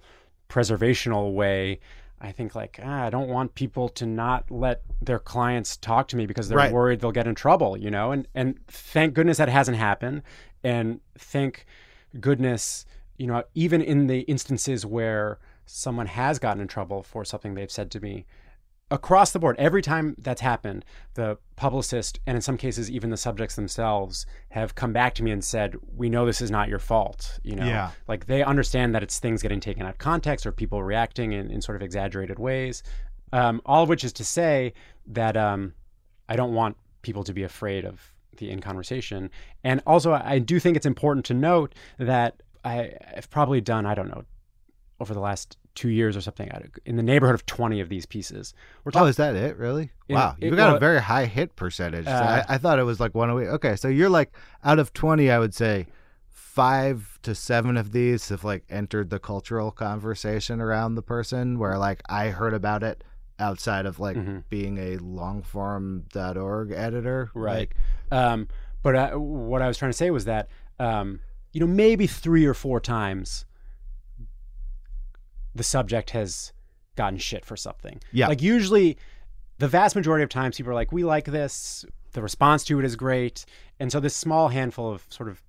[0.49, 1.79] preservational way
[2.23, 6.15] I think like ah, I don't want people to not let their clients talk to
[6.15, 6.71] me because they're Right.
[6.71, 8.11] worried they'll get in trouble, you know.
[8.11, 10.21] And and thank goodness that hasn't happened,
[10.63, 11.65] and thank
[12.19, 12.85] goodness,
[13.21, 17.69] you know, even in the instances where someone has gotten in trouble for something they've
[17.71, 18.25] said to me,
[18.89, 23.17] across the board, every time that's happened, the publicist and in some cases even the
[23.17, 26.79] subjects themselves have come back to me and said, "We know this is not your
[26.79, 27.91] fault." You know, Yeah.
[28.07, 31.51] like they understand that it's things getting taken out of context or people reacting in,
[31.51, 32.81] in sort of exaggerated ways.
[33.31, 34.73] Um, all of which is to say
[35.07, 35.73] that um,
[36.27, 39.29] I don't want people to be afraid of the in conversation.
[39.63, 43.95] And also, I do think it's important to note that I, I've probably done, I
[43.95, 44.23] don't know,
[44.99, 46.49] over the last two years or something,
[46.85, 48.53] in the neighborhood of 20 of these pieces.
[48.83, 49.57] We're Oh, is that it?
[49.57, 49.89] Really?
[50.07, 52.05] It- wow, you've got a very high hit percentage.
[52.05, 53.47] So Uh, I, I thought it was like one a week.
[53.47, 54.31] Okay, so you're like
[54.63, 55.87] out of twenty, I would say
[56.27, 61.57] five to seven of these have like entered the cultural conversation around the person.
[61.57, 63.03] Where like I heard about it
[63.39, 64.43] outside of like Mhm.
[64.49, 67.31] being a longform.org editor.
[67.33, 67.71] Right.
[67.71, 67.75] Like,
[68.11, 68.47] Um,
[68.83, 71.21] but I, what I was trying to say was that, um,
[71.53, 73.45] you know, maybe three or four times
[75.53, 76.53] the subject has
[76.95, 77.99] gotten shit for something.
[78.11, 78.27] Yeah.
[78.27, 78.97] Like usually,
[79.57, 82.85] the vast majority of times, people are like, "We like this." The response to it
[82.85, 83.45] is great,
[83.79, 85.41] and so this small handful of sort of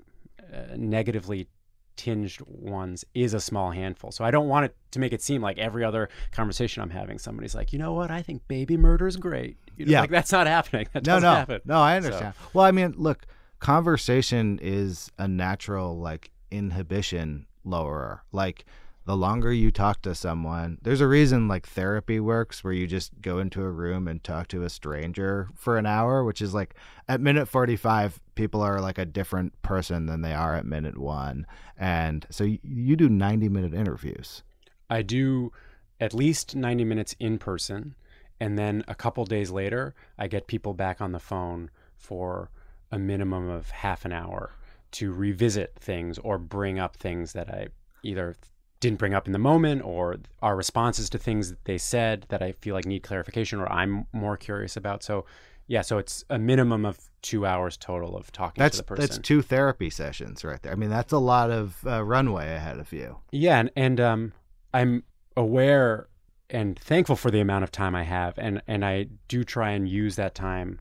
[0.53, 1.49] uh, negatively
[1.97, 4.11] tinged ones is a small handful.
[4.13, 7.19] So I don't want it to make it seem like every other conversation I'm having,
[7.19, 9.57] somebody's like, you know what, I think baby murder is great.
[9.77, 10.01] You know, Yeah.
[10.03, 10.87] like that's not happening.
[10.93, 11.61] That no, doesn't no, happen.
[11.67, 11.81] no.
[11.81, 12.35] I understand.
[12.55, 13.27] Well, I mean, look,
[13.63, 18.25] conversation is a natural like inhibition lowerer.
[18.33, 18.65] Like
[19.07, 23.13] the longer you talk to someone, there's a reason like therapy works where you just
[23.21, 26.75] go into a room and talk to a stranger for an hour, which is like
[27.09, 31.47] at minute 45, people are like a different person than they are at minute one.
[31.79, 34.43] And so you, you do 90 minute interviews.
[34.91, 35.53] I do
[36.01, 37.95] at least 90 minutes in person.
[38.41, 42.51] And then a couple days later, I get people back on the phone for
[42.93, 44.53] a minimum of half an hour
[44.93, 47.69] to revisit things or bring up things that I
[48.03, 48.37] either
[48.81, 52.43] didn't bring up in the moment or our responses to things that they said that
[52.43, 55.03] I feel like need clarification or I'm more curious about.
[55.03, 55.25] So,
[55.69, 59.01] yeah, so it's a minimum of two hours total of talking That's to the person.
[59.01, 60.73] that's two therapy sessions right there.
[60.73, 63.19] I mean, that's a lot of uh, runway ahead of you.
[63.31, 64.33] Yeah, and, and um,
[64.75, 65.05] I'm
[65.37, 66.09] aware
[66.51, 69.89] and thankful for the amount of time I have, and and I do try and
[69.89, 70.81] use that time,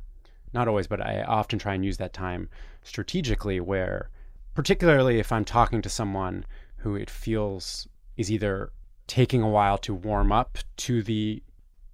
[0.53, 2.49] not always, but I often try and use that time
[2.83, 3.59] strategically.
[3.59, 4.09] Where,
[4.53, 6.45] particularly if I'm talking to someone
[6.77, 7.87] who it feels
[8.17, 8.71] is either
[9.07, 11.41] taking a while to warm up to the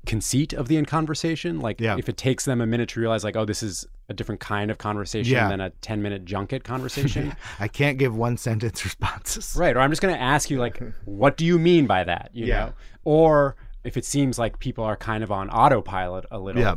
[0.06, 1.98] conceit of the in conversation like Yeah.
[1.98, 4.72] if it takes them a minute to realize like oh this is a different kind
[4.72, 5.50] of conversation Yeah.
[5.50, 9.56] than a 10 minute junket conversation I can't give one sentence responses.
[9.60, 9.76] Right.
[9.76, 12.30] Or I'm just going to ask you, like, what do you mean by that?
[12.34, 12.58] You Yeah.
[12.68, 12.74] know?
[13.04, 16.76] Or if it seems like people are kind of on autopilot a little, Yeah.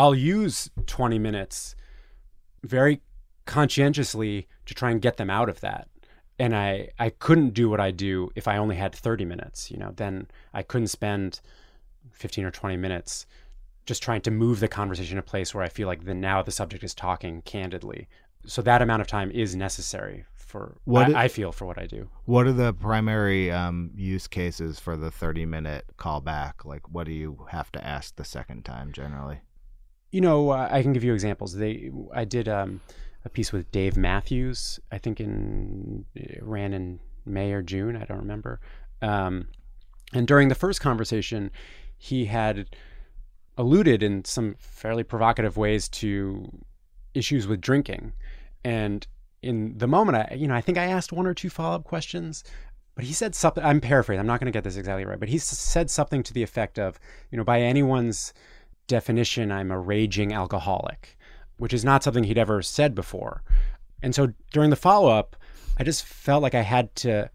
[0.00, 1.74] I'll use 20 minutes
[2.62, 3.02] very
[3.44, 5.88] conscientiously to try and get them out of that.
[6.38, 9.76] And I, I couldn't do what I do if I only had 30 minutes, you
[9.76, 11.40] know, then I couldn't spend
[12.12, 13.26] 15 or 20 minutes
[13.84, 16.42] just trying to move the conversation to a place where I feel like the now
[16.42, 18.08] the subject is talking candidly.
[18.46, 21.78] So that amount of time is necessary for What I, it- I feel for what
[21.78, 22.08] I do.
[22.24, 26.64] What are the primary um, use cases for the 30 minute callback?
[26.64, 29.40] Like, what do you have to ask the second time generally?
[30.10, 31.54] You know, uh, I can give you examples.
[31.54, 32.80] They, I did um,
[33.24, 34.80] a piece with Dave Matthews.
[34.90, 36.04] I think in
[36.40, 37.96] ran in May or June.
[37.96, 38.60] I don't remember.
[39.02, 39.48] Um,
[40.12, 41.50] and during the first conversation,
[41.96, 42.66] he had
[43.56, 46.50] alluded in some fairly provocative ways to
[47.14, 48.12] issues with drinking,
[48.64, 49.06] and
[49.42, 51.84] in the moment, I, you know, I think I asked one or two follow up
[51.84, 52.44] questions.
[52.96, 53.64] But he said something.
[53.64, 54.20] I'm paraphrasing.
[54.20, 55.18] I'm not going to get this exactly right.
[55.18, 56.98] But he said something to the effect of,
[57.30, 58.34] you know, by anyone's
[58.90, 61.16] definition, I'm a raging alcoholic,
[61.56, 63.42] which is not something he'd ever said before.
[64.02, 65.36] And so during the follow up,
[65.78, 67.30] I just felt like I had to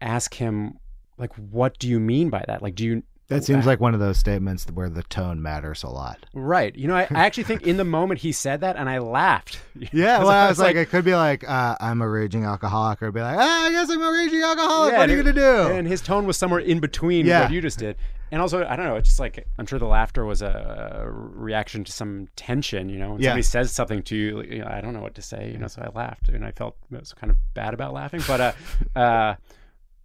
[0.00, 0.78] ask him,
[1.16, 2.62] like, what do you mean by that?
[2.62, 3.02] Like, do you.
[3.28, 6.26] That seems like one of those statements where the tone matters a lot.
[6.32, 6.74] Right.
[6.76, 9.58] You know, I, I actually think in the moment he said that and I laughed.
[9.92, 10.18] Yeah.
[10.18, 13.20] well, I was like, it could be like, uh, I'm a raging alcoholic, or be
[13.20, 14.92] like, ah, I guess I'm a raging alcoholic.
[14.92, 15.72] Yeah, what are you gonna do?
[15.74, 17.42] And his tone was somewhere in between Yeah.
[17.42, 17.96] what you just did.
[18.32, 18.96] And also, I don't know.
[18.96, 22.88] It's just like I'm sure the laughter was a reaction to some tension.
[22.88, 23.28] You know, when Yeah.
[23.30, 25.50] somebody says something to you, you know, I don't know what to say.
[25.52, 28.22] You know, so I laughed, and I felt it was kind of bad about laughing.
[28.26, 28.52] But uh,
[28.98, 29.34] uh,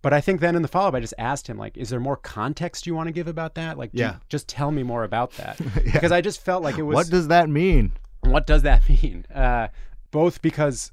[0.02, 2.00] but I think then in the follow up, I just asked him like, "Is there
[2.00, 3.78] more context you want to give about that?
[3.78, 4.16] Like, Yeah.
[4.30, 7.28] just tell me more about that." Because I just felt like it was what does
[7.30, 7.92] that mean?
[8.22, 9.26] what does that mean?
[9.34, 9.68] Uh,
[10.12, 10.92] both because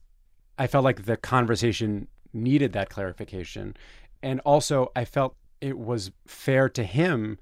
[0.58, 3.76] I felt like the conversation needed that clarification,
[4.22, 7.38] and also I felt it was fair to him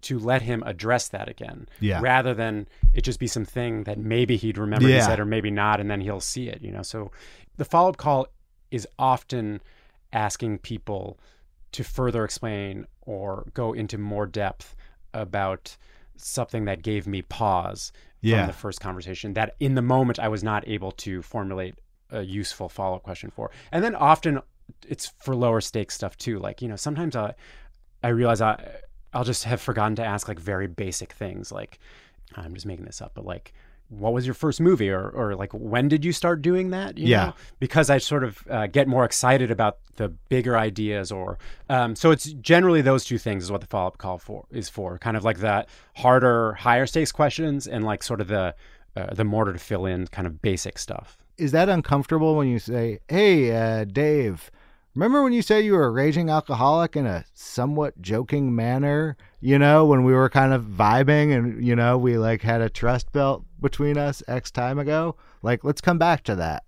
[0.00, 2.00] to let him address that again, Yeah.
[2.00, 5.80] rather than it just be something that maybe he'd remember he said or maybe not,
[5.80, 6.62] and then he'll see it.
[6.62, 7.10] You know, so
[7.56, 8.28] the follow up call
[8.70, 9.60] is often
[10.12, 11.18] asking people
[11.72, 14.74] to further explain or go into more depth
[15.14, 15.76] about
[16.16, 18.38] something that gave me pause Yeah.
[18.38, 21.74] from the first conversation that in the moment I was not able to formulate
[22.10, 23.50] a useful follow up question for.
[23.70, 24.40] And then often
[24.86, 26.38] it's for lower stakes stuff too.
[26.38, 27.34] Like, you know, sometimes I,
[28.02, 28.80] I realize I,
[29.12, 31.78] I'll just have forgotten to ask like very basic things like,
[32.34, 33.52] I'm just making this up, but like,
[33.90, 37.08] what was your first movie or, or like when did you start doing that you
[37.08, 37.26] Yeah.
[37.26, 37.34] know?
[37.58, 41.38] because i sort of uh, get more excited about the bigger ideas or
[41.70, 44.98] um, so it's generally those two things is what the follow-up call for is for
[44.98, 48.54] kind of like that harder higher stakes questions and like sort of the
[48.96, 52.58] uh, the mortar to fill in kind of basic stuff Is that uncomfortable when you
[52.58, 54.50] say, "Hey, uh, Dave"?
[54.96, 59.16] Remember when you said you were a raging alcoholic in a somewhat joking manner?
[59.40, 62.68] You know, when we were kind of vibing and, you know, we like had a
[62.68, 65.16] trust belt between us X time ago?
[65.42, 66.64] Like, let's come back to that.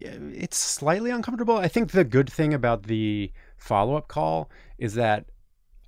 [0.00, 1.56] it's slightly uncomfortable.
[1.56, 5.26] I think the good thing about the follow up call is that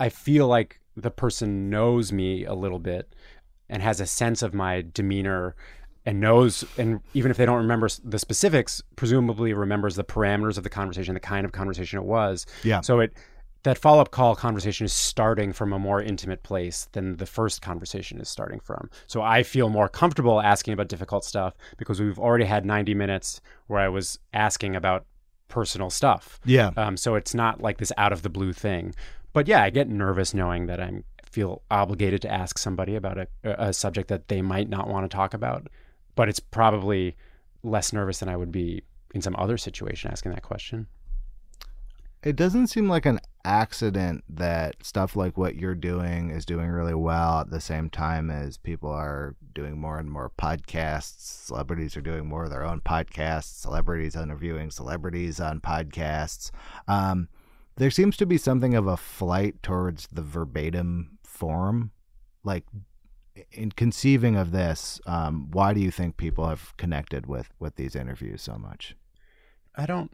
[0.01, 3.15] I feel like the person knows me a little bit
[3.69, 5.55] and has a sense of my demeanor
[6.07, 10.65] and knows, and even if they don't remember the specifics, presumably remembers the parameters of
[10.65, 12.47] the conversation, the kind of conversation it was.
[12.65, 12.81] Yeah.
[12.81, 13.13] So it
[13.65, 17.61] that follow up call conversation is starting from a more intimate place than the first
[17.61, 18.89] conversation is starting from.
[19.07, 23.41] So I feel more comfortable asking about difficult stuff because we've already had 90 minutes
[23.67, 25.07] where I was asking about
[25.49, 26.39] personal stuff.
[26.45, 26.71] Yeah.
[26.77, 28.95] Um, so it's not like this out of the blue thing.
[29.33, 33.29] But yeah, I get nervous knowing that I'm feel obligated to ask somebody about a,
[33.45, 35.69] a subject that they might not want to talk about.
[36.15, 37.17] But it's probably
[37.63, 38.83] less nervous than I would be
[39.15, 40.87] in some other situation asking that question.
[42.29, 46.93] It doesn't seem like an accident that stuff like what you're doing is doing really
[46.93, 51.47] well at the same time as people are doing more and more podcasts.
[51.47, 56.51] Celebrities are doing more of their own podcasts, celebrities interviewing celebrities on podcasts.
[56.87, 57.29] Um,
[57.77, 61.93] there seems to be something of a flight towards the verbatim form.
[62.45, 62.67] Like,
[63.53, 67.97] in conceiving of this, um, why do you think people have connected with, with these
[67.97, 68.95] interviews so much?
[69.75, 70.11] I don't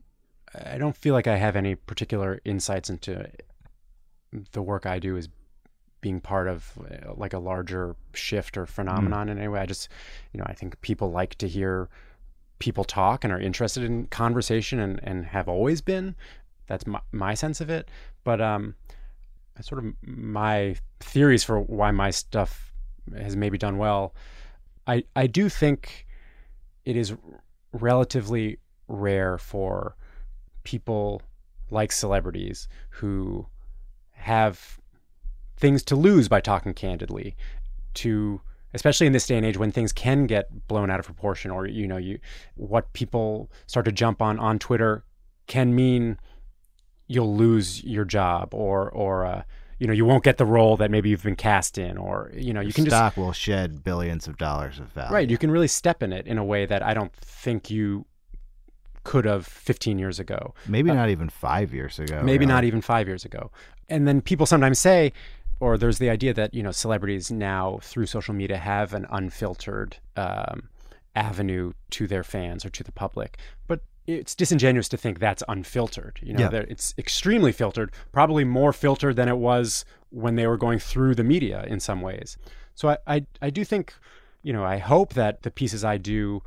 [0.54, 3.28] I don't feel like I have any particular insights into
[4.52, 5.28] the work I do as
[6.00, 9.60] being part of uh, like a larger shift or phenomenon in any way.
[9.60, 9.88] I just,
[10.32, 11.88] you know, I think people like to hear
[12.58, 16.14] people talk and are interested in conversation and, and have always been.
[16.66, 17.88] That's my, my sense of it.
[18.22, 18.74] But um,
[19.60, 22.72] sort of my theories for why my stuff
[23.16, 24.14] has maybe done well.
[24.86, 26.06] I I do think
[26.84, 27.14] it is
[27.72, 29.96] relatively rare for
[30.64, 31.22] people
[31.70, 33.46] like celebrities who
[34.12, 34.80] have
[35.56, 37.36] things to lose by talking candidly
[37.94, 38.40] to
[38.74, 41.66] especially in this day and age when things can get blown out of proportion or
[41.66, 42.18] you know you
[42.56, 45.04] what people start to jump on on Twitter
[45.46, 46.18] can mean
[47.06, 49.42] you'll lose your job or or uh,
[49.78, 52.52] you know you won't get the role that maybe you've been cast in or you
[52.52, 55.14] know you can just stock will shed billions of dollars of value.
[55.14, 55.30] Right.
[55.30, 58.06] You can really step in it in a way that I don't think you
[59.04, 60.54] could have 15 years ago.
[60.66, 62.22] Maybe not even five years ago.
[62.22, 63.50] Maybe not even five years ago.
[63.88, 65.12] And then people sometimes say,
[65.60, 69.98] or there's the idea that, you know, celebrities now through social media have an unfiltered
[70.16, 70.68] um,
[71.14, 73.38] avenue to their fans or to the public.
[73.68, 76.18] But it's disingenuous to think that's unfiltered.
[76.22, 76.64] You know, Yeah.
[76.68, 81.24] it's extremely filtered, probably more filtered than it was when they were going through the
[81.24, 82.36] media in some ways.
[82.74, 83.94] So I, I, I do think,
[84.42, 86.42] you know, I hope that the pieces I do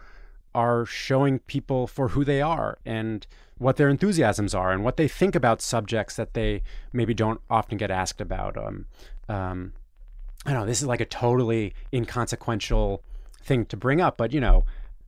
[0.58, 3.28] are showing people for who they are and
[3.60, 7.78] what their enthusiasms are and what they think about subjects that they maybe don't often
[7.78, 8.58] get asked about.
[8.58, 8.88] Um,
[9.30, 9.74] um,
[10.48, 10.66] I don't know.
[10.66, 13.04] This is like a totally inconsequential
[13.44, 14.66] thing to bring up, but you know,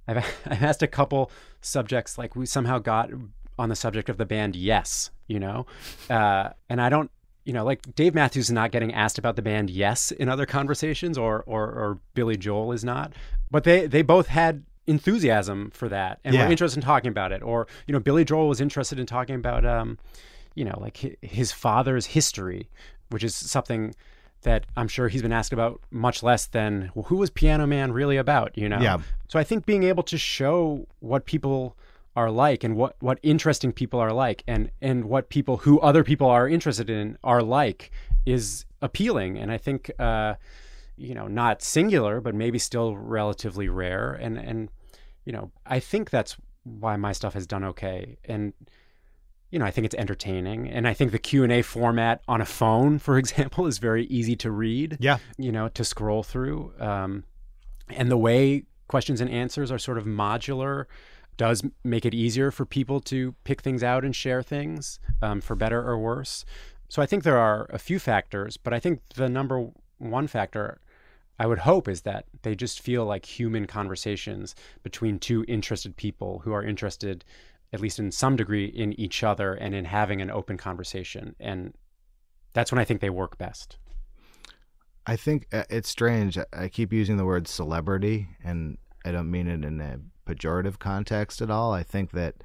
[0.07, 1.31] I've I've asked a couple
[1.61, 3.09] subjects like we somehow got
[3.57, 5.65] on the subject of the band Yes, you know,
[6.11, 7.09] uh, and I don't.
[7.45, 10.45] You know, like Dave Matthews is not getting asked about the band Yes in other
[10.45, 13.13] conversations, or or, or Billy Joel is not,
[13.49, 16.45] but they they both had enthusiasm for that and Yeah.
[16.45, 17.41] were interested in talking about it.
[17.41, 19.97] Or you know, Billy Joel was interested in talking about um,
[20.55, 22.69] you know, like his father's history,
[23.09, 23.93] which is something
[24.41, 27.91] that I'm sure he's been asked about much less than well, who was Piano Man
[27.91, 28.79] really about, you know?
[28.79, 28.97] Yeah.
[29.27, 31.75] So I think being able to show what people
[32.15, 36.03] are like and what, what interesting people are like and, and what people who other
[36.03, 37.91] people are interested in are like
[38.25, 39.37] is appealing.
[39.37, 40.35] And I think, uh,
[40.97, 44.13] you know, not singular, but maybe still relatively rare.
[44.13, 44.69] And, and,
[45.25, 48.17] you know, I think that's why my stuff has done okay.
[48.25, 48.53] And,
[49.51, 52.41] you know, I think it's entertaining, and I think the Q and A format on
[52.41, 54.97] a phone, for example, is very easy to read.
[54.99, 55.17] Yeah.
[55.37, 57.23] you know, to scroll through, um,
[57.89, 60.85] and the way questions and answers are sort of modular
[61.37, 65.55] does make it easier for people to pick things out and share things, um, for
[65.55, 66.43] better or worse.
[66.89, 70.81] So I think there are a few factors, but I think the number one factor
[71.39, 76.39] I would hope is that they just feel like human conversations between two interested people
[76.39, 77.23] who are interested,
[77.71, 81.35] at least in some degree, in each other and in having an open conversation.
[81.39, 81.73] And
[82.51, 83.77] that's when I think they work best.
[85.05, 86.37] I think uh, it's strange.
[86.51, 91.41] I- keep using the word celebrity, and I don't mean it in a pejorative context
[91.41, 91.73] at all.
[91.73, 92.35] I think that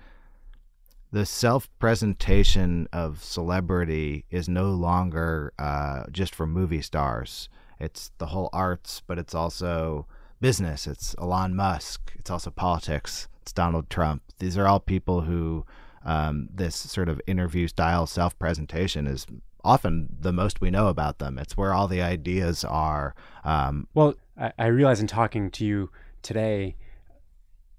[1.11, 7.49] the self presentation of celebrity is no longer uh, just for movie stars.
[7.81, 10.07] It's the whole arts, but it's also
[10.41, 10.87] business.
[10.87, 12.13] It's Elon Musk.
[12.19, 13.29] It's also politics.
[13.43, 14.23] It's Donald Trump.
[14.39, 15.65] These are all people who
[16.05, 19.27] um, this sort of interview style self presentation is
[19.63, 21.39] often the most we know about them.
[21.39, 23.15] It's where all the ideas are.
[23.45, 25.91] Um, Well, I, I realize in talking to you
[26.23, 26.77] today,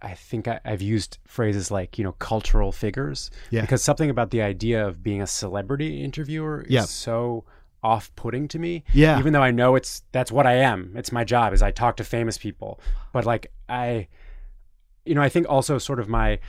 [0.02, 3.30] I think I, I've used phrases like, you know, cultural figures.
[3.52, 3.62] Yeah.
[3.62, 6.82] Because something about the idea of being a celebrity interviewer is Yeah.
[6.86, 7.46] so
[7.90, 8.84] off-putting to me.
[8.94, 9.20] Yeah.
[9.20, 10.80] Even though I know it's that's what I am.
[11.00, 12.80] It's my job is I talk to famous people.
[13.14, 14.08] But like I
[15.06, 16.40] you know, I think also sort of my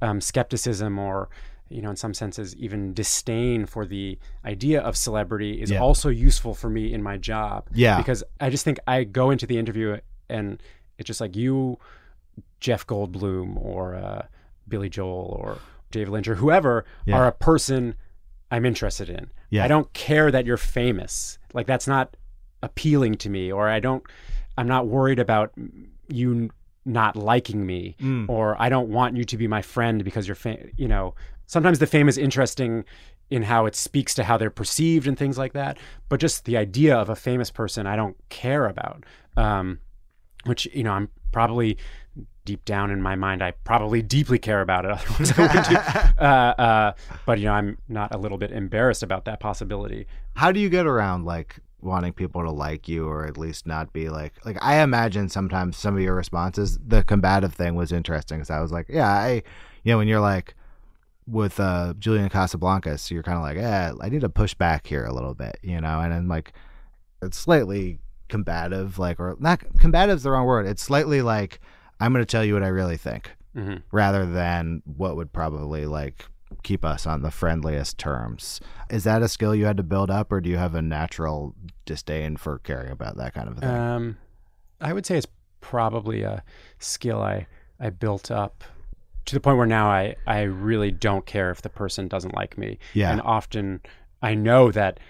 [0.00, 1.28] um, skepticism or
[1.70, 5.80] you know, in some senses, even disdain for the idea of celebrity is Yeah.
[5.80, 7.66] also useful for me in my job.
[7.72, 7.96] Yeah.
[7.98, 10.62] Because I just think I go into the interview and
[10.98, 11.78] it's just like you,
[12.60, 14.26] Jeff Goldblum or uh,
[14.68, 15.58] Billy Joel or
[15.90, 17.16] Dave Lynch or whoever Yeah.
[17.16, 17.94] are a person
[18.50, 19.30] I'm interested in.
[19.54, 19.64] Yeah.
[19.64, 21.38] I don't care that you're famous.
[21.52, 22.16] Like that's not
[22.62, 24.02] appealing to me, or I don't.
[24.58, 25.52] I'm not worried about
[26.08, 26.50] you
[26.84, 28.28] not liking me, Mm.
[28.28, 31.14] or I don't want you to be my friend because you're fam- You know,
[31.46, 32.84] sometimes the fame is interesting
[33.30, 35.78] in how it speaks to how they're perceived and things like that.
[36.08, 39.04] But just the idea of a famous person, I don't care about.
[39.36, 39.78] Um,
[40.44, 41.78] which you know, I'm probably
[42.44, 44.90] deep down in my mind, I probably deeply care about it.
[44.92, 45.76] Otherwise, I wouldn't do.
[46.24, 46.92] Uh, uh,
[47.26, 50.06] but you know, I'm not a little bit embarrassed about that possibility.
[50.36, 53.92] How do you get around like wanting people to like you or at least not
[53.92, 58.38] be like like I imagine sometimes some of your responses the combative thing was interesting
[58.38, 59.42] because I was like yeah I
[59.82, 60.54] you know when you're like
[61.26, 65.04] with uh Julian Casablancas you're kind of like yeah I need to push back here
[65.04, 66.54] a little bit you know and then like
[67.20, 71.60] it's slightly combative like or not combative is the wrong word it's slightly like
[72.00, 75.86] I'm going to tell you what I really think hmm rather than what would probably
[75.86, 76.26] like
[76.62, 78.60] keep us on the friendliest terms.
[78.90, 81.54] Is that a skill you had to build up, or do you have a natural
[81.84, 83.68] disdain for caring about that kind of thing?
[83.68, 84.16] Um,
[84.80, 85.26] I would say it's
[85.60, 86.42] probably a
[86.78, 87.46] skill I
[87.80, 88.64] I built up
[89.26, 92.58] to the point where now I I really don't care if the person doesn't like
[92.58, 92.78] me.
[92.92, 93.10] Yeah.
[93.12, 93.80] And often
[94.22, 95.00] I know that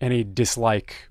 [0.00, 1.08] any dislike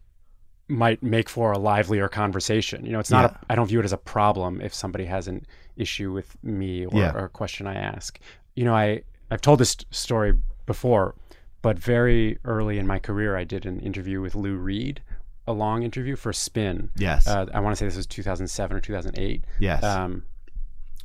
[0.71, 2.85] might make for a livelier conversation.
[2.85, 3.37] You know, it's not Yeah.
[3.49, 5.45] a I don't view it as a problem if somebody has an
[5.75, 7.11] issue with me or, Yeah.
[7.13, 8.19] or a question I ask.
[8.55, 10.33] You know, I I've told this story
[10.65, 11.15] before,
[11.61, 15.01] but very early in my career I did an interview with Lou Reed,
[15.47, 16.89] a long interview for Spin.
[16.97, 17.27] yes.
[17.27, 19.43] Uh, I want to say this was 2007 or 2008.
[19.59, 19.83] yes.
[19.83, 20.23] Um,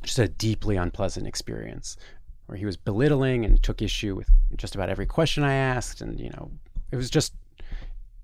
[0.03, 1.97] just a deeply unpleasant experience
[2.45, 6.01] where he was belittling and took issue with just about every question I asked.
[6.01, 6.51] And, you know,
[6.91, 7.33] it was just,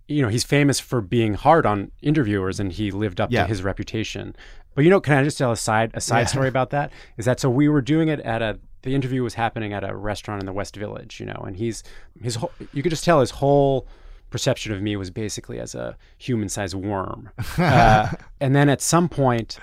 [0.08, 3.44] you know, he's famous for being hard on interviewers and he lived up Yeah.
[3.44, 4.36] to his reputation.
[4.76, 6.26] But, you know, can I just tell a side, a side Yeah.
[6.26, 6.92] story about that?
[7.18, 9.96] Is that so we were doing it at a, the interview was happening at a
[9.96, 11.84] restaurant in the West Village, you know, and he's,
[12.22, 13.88] his whole, you could just tell his whole
[14.30, 17.30] perception of me was basically as a human sized worm.
[17.58, 18.10] Uh,
[18.42, 19.58] and then at some point,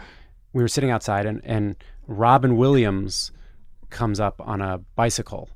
[0.53, 1.77] we were sitting outside and, and
[2.07, 3.31] Robin Williams
[3.91, 5.49] comes up on a bicycle.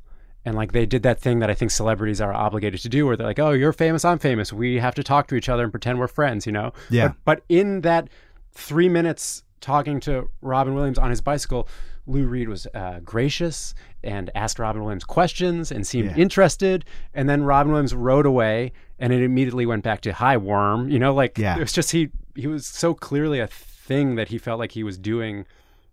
[0.44, 3.16] And like they did that thing that I think celebrities are obligated to do where
[3.16, 4.52] they're like, oh, you're famous, I'm famous.
[4.52, 6.72] We have to talk to each other and pretend we're friends, you know?
[6.90, 7.08] Yeah.
[7.08, 8.08] But, but in that
[8.52, 11.66] three minutes talking to Robin Williams on his bicycle,
[12.06, 16.16] Lou Reed was uh, gracious and asked Robin Williams questions and seemed Yeah.
[16.22, 16.84] interested.
[17.14, 20.90] And then Robin Williams rode away and it immediately went back to, hi, worm.
[20.90, 21.56] You know, like Yeah.
[21.56, 24.82] it was just he, he was so clearly a thing that he felt like he
[24.82, 25.46] was doing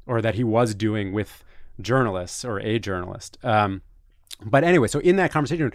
[0.06, 1.44] or that he was doing with
[1.80, 3.38] journalists or a journalist.
[3.44, 3.82] Um,
[4.44, 5.72] but anyway, so in that conversation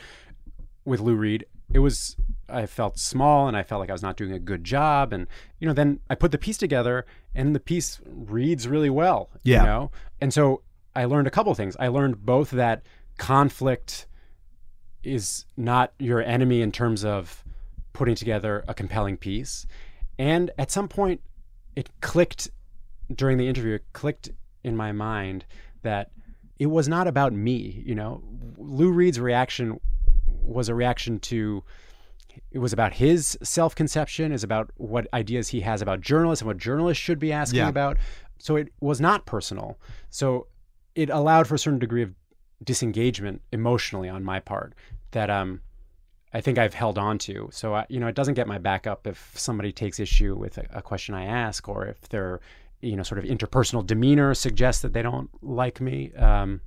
[0.85, 2.17] with Lou Reed, it was
[2.49, 5.27] I felt small and I felt like I was not doing a good job, and
[5.59, 7.05] you know, then I put the piece together,
[7.35, 9.31] and the piece reads really well.
[9.43, 9.61] Yeah.
[9.61, 9.91] You know,
[10.21, 10.63] and so
[10.95, 11.77] I learned a couple of things.
[11.79, 12.83] I learned both that
[13.19, 14.07] conflict
[15.03, 17.45] is not your enemy in terms of
[17.93, 19.67] putting together a compelling piece,
[20.19, 21.21] and at some point,
[21.75, 22.51] it clicked
[23.15, 23.75] during the interview.
[23.75, 24.31] It clicked
[24.63, 25.45] in my mind
[25.83, 26.11] that
[26.59, 27.83] it was not about me.
[27.85, 28.23] You know,
[28.57, 29.81] Lou Reed's reaction
[30.27, 31.63] was a reaction to
[32.53, 36.59] it was about his self-conception is about what ideas he has about journalists and what
[36.59, 37.69] journalists should be asking Yeah.
[37.69, 37.97] about
[38.39, 39.79] so it was not personal
[40.11, 40.47] so
[40.95, 42.15] it allowed for a certain degree of
[42.63, 44.75] disengagement emotionally on my part
[45.13, 45.61] that um
[46.33, 47.49] I think I've held on to.
[47.51, 50.59] So, I, you know, it doesn't get my back up if somebody takes issue with
[50.59, 52.41] a, a question I ask or if their,
[52.81, 56.13] you know, sort of interpersonal demeanor suggests that they don't like me.
[56.15, 56.61] Um,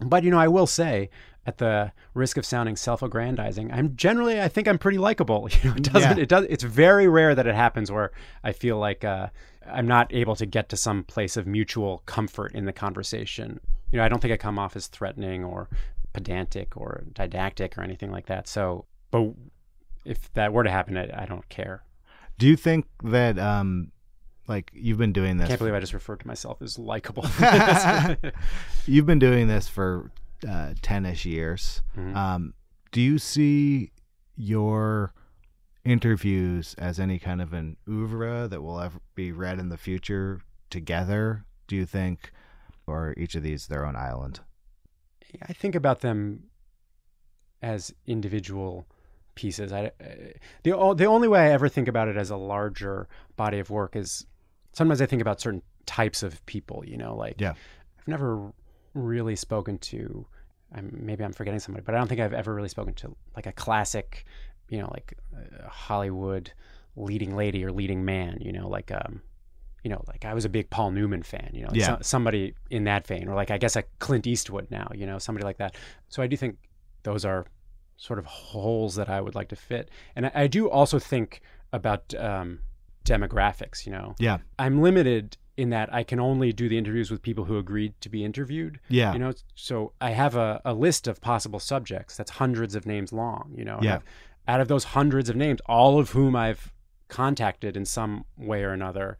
[0.00, 1.10] but, you know, I will say,
[1.44, 5.48] at the risk of sounding self-aggrandizing, I'm generally, I think I'm pretty likable.
[5.62, 6.22] You know, it doesn't, Yeah.
[6.22, 8.12] it does, it's very rare that it happens where
[8.44, 9.28] I feel like uh,
[9.70, 13.60] I'm not able to get to some place of mutual comfort in the conversation.
[13.90, 15.68] You know, I don't think I come off as threatening or
[16.12, 18.48] pedantic or didactic or anything like that.
[18.48, 19.32] So, but
[20.04, 21.82] if that were to happen, I, I don't care.
[22.38, 23.92] do you think that um,
[24.48, 25.48] like you've been doing I this?
[25.48, 27.24] can't believe I just referred to myself as likable.
[28.86, 30.10] you've been doing this for
[30.46, 31.82] uh, 10ish years.
[31.96, 32.14] Mhm.
[32.16, 32.54] Um,
[32.90, 33.90] do you see
[34.36, 35.14] your
[35.84, 40.40] interviews as any kind of an oeuvre that will ever be read in the future
[40.70, 41.44] together?
[41.68, 42.32] Do you think,
[42.86, 44.40] or each of these their own island?
[45.48, 46.44] I think about them
[47.62, 48.86] as individual
[49.34, 49.72] pieces.
[49.72, 50.08] I, uh,
[50.62, 53.70] the o- the only way I ever think about it as a larger body of
[53.70, 54.26] work is
[54.72, 56.84] sometimes I think about certain types of people.
[56.86, 57.54] You know, like Yeah.
[57.98, 58.52] I've never
[58.94, 60.26] really spoken to.
[60.74, 63.46] I'm, maybe I'm forgetting somebody, but I don't think I've ever really spoken to like
[63.46, 64.24] a classic,
[64.70, 66.52] you know, like uh, Hollywood
[66.96, 68.38] leading lady or leading man.
[68.40, 69.20] You know, like um,
[69.84, 71.50] you know, like I was a big Paul Newman fan.
[71.52, 71.96] You know, like Yeah.
[71.96, 74.88] so- somebody in that vein, or like I guess a Clint Eastwood now.
[74.94, 75.76] You know, somebody like that.
[76.08, 76.56] So I do think
[77.02, 77.46] those are
[77.96, 81.40] sort of holes that I would like to fit, and I, I do also think
[81.72, 82.60] about um,
[83.04, 83.86] demographics.
[83.86, 84.38] You know, Yeah.
[84.58, 88.08] I'm limited in that I can only do the interviews with people who agreed to
[88.08, 88.80] be interviewed.
[88.88, 89.12] Yeah.
[89.12, 93.12] You know, so I have a, a list of possible subjects that's hundreds of names
[93.12, 93.78] long, you know.
[93.82, 93.98] Yeah.
[94.48, 96.72] Out of those hundreds of names, all of whom I've
[97.08, 99.18] contacted in some way or another,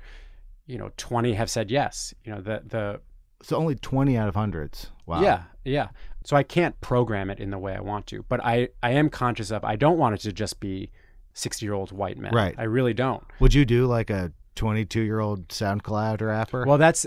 [0.66, 2.14] you know, 20 have said yes.
[2.24, 3.00] You know, the the
[3.42, 4.90] So only 20 out of hundreds.
[5.06, 5.20] Wow.
[5.22, 5.88] yeah, yeah.
[6.24, 9.10] So I can't program it in the way I want to, but I I am
[9.10, 10.90] conscious of I don't want it to just be
[11.34, 12.32] 60-year-old white men.
[12.34, 12.54] Right.
[12.58, 13.24] I really don't.
[13.40, 16.64] Would you do like a 22 year old SoundCloud rapper?
[16.66, 17.06] Well, that's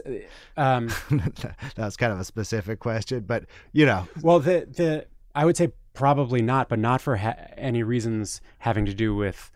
[0.58, 5.06] um that was kind of a specific question, but you know, Well, the the
[5.36, 9.52] I would say probably not, but not for ha- any reasons having to do with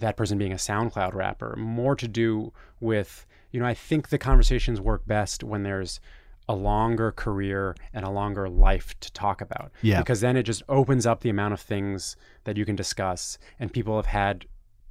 [0.00, 1.54] that person being a SoundCloud rapper.
[1.56, 6.00] More to do with you know I think the conversations work best when there's
[6.48, 9.70] a longer career and a longer life to talk about.
[9.82, 9.98] Yeah.
[9.98, 13.72] Because then it just opens up the amount of things that you can discuss, and
[13.72, 14.46] people have had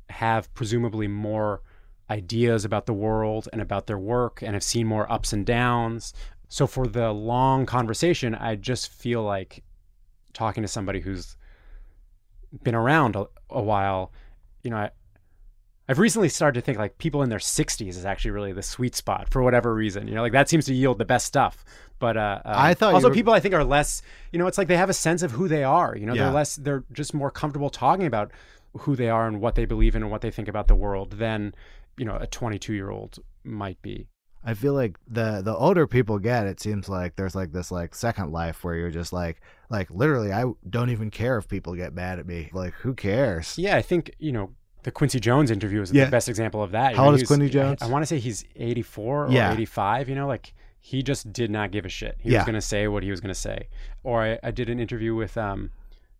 [0.09, 1.61] have presumably more
[2.09, 6.13] ideas about the world and about their work and have seen more ups and downs.
[6.47, 9.63] So for the long conversation, I just feel like
[10.33, 11.35] talking to somebody who's
[12.63, 14.13] been around a, a while,
[14.63, 14.91] you know, I,
[15.89, 18.95] I've recently started to think like people in their 60s is actually really the sweet
[18.95, 20.07] spot for whatever reason.
[20.07, 21.63] You know, like that seems to yield the best stuff.
[21.99, 24.01] But uh, um, I thought also were- people I think are less.
[24.31, 25.95] You know, it's like they have a sense of who they are.
[25.95, 26.25] You know, Yeah.
[26.25, 26.55] they're less.
[26.57, 28.31] They're just more comfortable talking about
[28.79, 31.13] who they are and what they believe in and what they think about the world
[31.13, 31.55] than
[31.97, 34.07] you know a 22 year old might be.
[34.45, 37.95] I feel like the the older people get, it seems like there's like this like
[37.95, 41.93] second life where you're just like like literally I don't even care if people get
[41.93, 42.49] mad at me.
[42.53, 43.57] Like who cares?
[43.57, 44.51] Yeah, I think you know
[44.83, 46.05] the Quincy Jones interview is Yeah.
[46.05, 46.91] the best example of that.
[46.91, 47.81] You How know, old is Quincy Jones?
[47.81, 49.51] I, want to say he's 84 or Yeah.
[49.51, 50.07] 85.
[50.09, 52.15] You know, like he just did not give a shit.
[52.19, 52.39] He Yeah.
[52.39, 53.67] was going to say what he was going to say.
[54.03, 55.71] Or I, I did an interview with um,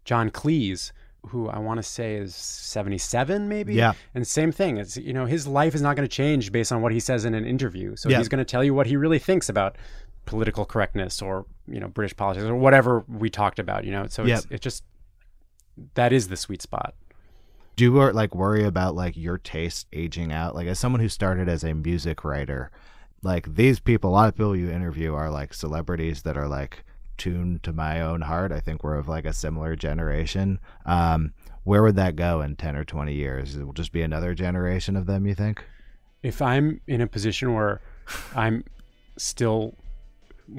[0.03, 0.91] John Cleese,
[1.27, 3.73] who I want to say is 77, maybe.
[3.75, 3.93] Yeah.
[4.13, 4.77] And same thing.
[4.77, 7.25] It's you know his life is not going to change based on what he says
[7.25, 7.95] in an interview.
[7.95, 8.17] So Yeah.
[8.17, 9.77] he's going to tell you what he really thinks about
[10.25, 13.83] political correctness or you know British politics or whatever we talked about.
[13.85, 14.51] You know, so it's, Yep.
[14.51, 14.83] it just
[15.95, 16.93] that is the sweet spot.
[17.77, 20.55] Do you like worry about like your taste aging out?
[20.55, 22.69] Like as someone who started as a music writer,
[23.21, 26.83] like these people, a lot of people you interview are like celebrities that are like
[27.17, 28.51] tuned to my own heart.
[28.51, 30.59] I think we're of like a similar generation.
[30.85, 33.55] Um, where would that go in ten or twenty years?
[33.55, 35.25] It will just be another generation of them.
[35.25, 35.63] You think?
[36.23, 37.81] if I'm in a position where
[38.35, 38.63] I'm
[39.17, 39.75] still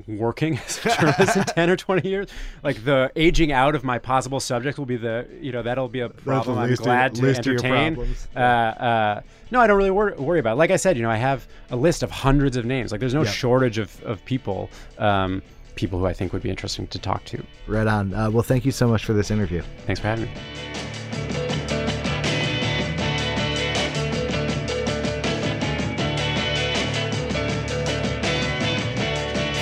[0.07, 2.29] working as a journalist in 10 or 20 years,
[2.63, 6.01] like the aging out of my possible subject will be the, you know, that'll be
[6.01, 7.99] a problem I'm glad to entertain.
[8.37, 9.21] Uh, uh,
[9.51, 10.57] no, I don't really wor- worry about it.
[10.57, 12.93] Like I said, you know, I have a list of hundreds of names.
[12.93, 13.31] Like there's no Yeah.
[13.31, 14.69] shortage of, of people,
[14.99, 15.43] um,
[15.75, 17.43] people who I think would be interesting to talk to.
[17.67, 18.13] Right on.
[18.13, 19.63] Uh, well, thank you so much for this interview.
[19.87, 20.31] Thanks for having me.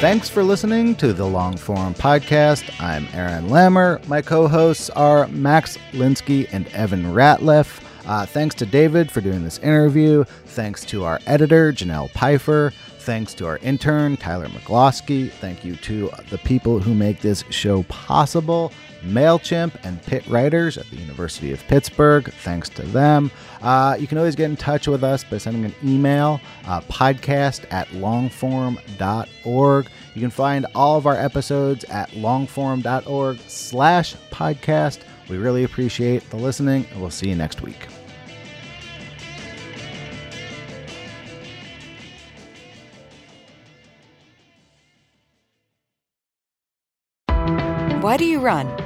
[0.01, 2.71] Thanks for listening to the Long Form Podcast.
[2.81, 4.07] I'm Aaron Lammer.
[4.07, 7.83] My co hosts are Max Linsky and Evan Ratliff.
[8.07, 10.25] Uh, thanks to David for doing this interview.
[10.25, 12.73] Thanks to our editor, Janelle Pfeiffer.
[12.99, 15.31] Thanks to our intern, Tyler McGlosky.
[15.31, 18.73] Thank you to the people who make this show possible.
[19.03, 22.33] MailChimp and Pitt Writers at the University of Pittsburgh.
[22.43, 23.31] Thanks to them.
[23.63, 27.65] Uh, you can always get in touch with us by sending an email, uh, podcast
[27.71, 29.89] at longform.org.
[30.15, 35.01] You can find all of our episodes at longform.org slash podcast.
[35.29, 37.87] We really appreciate the listening, and we'll see you next week.
[48.07, 48.86] Why do you run?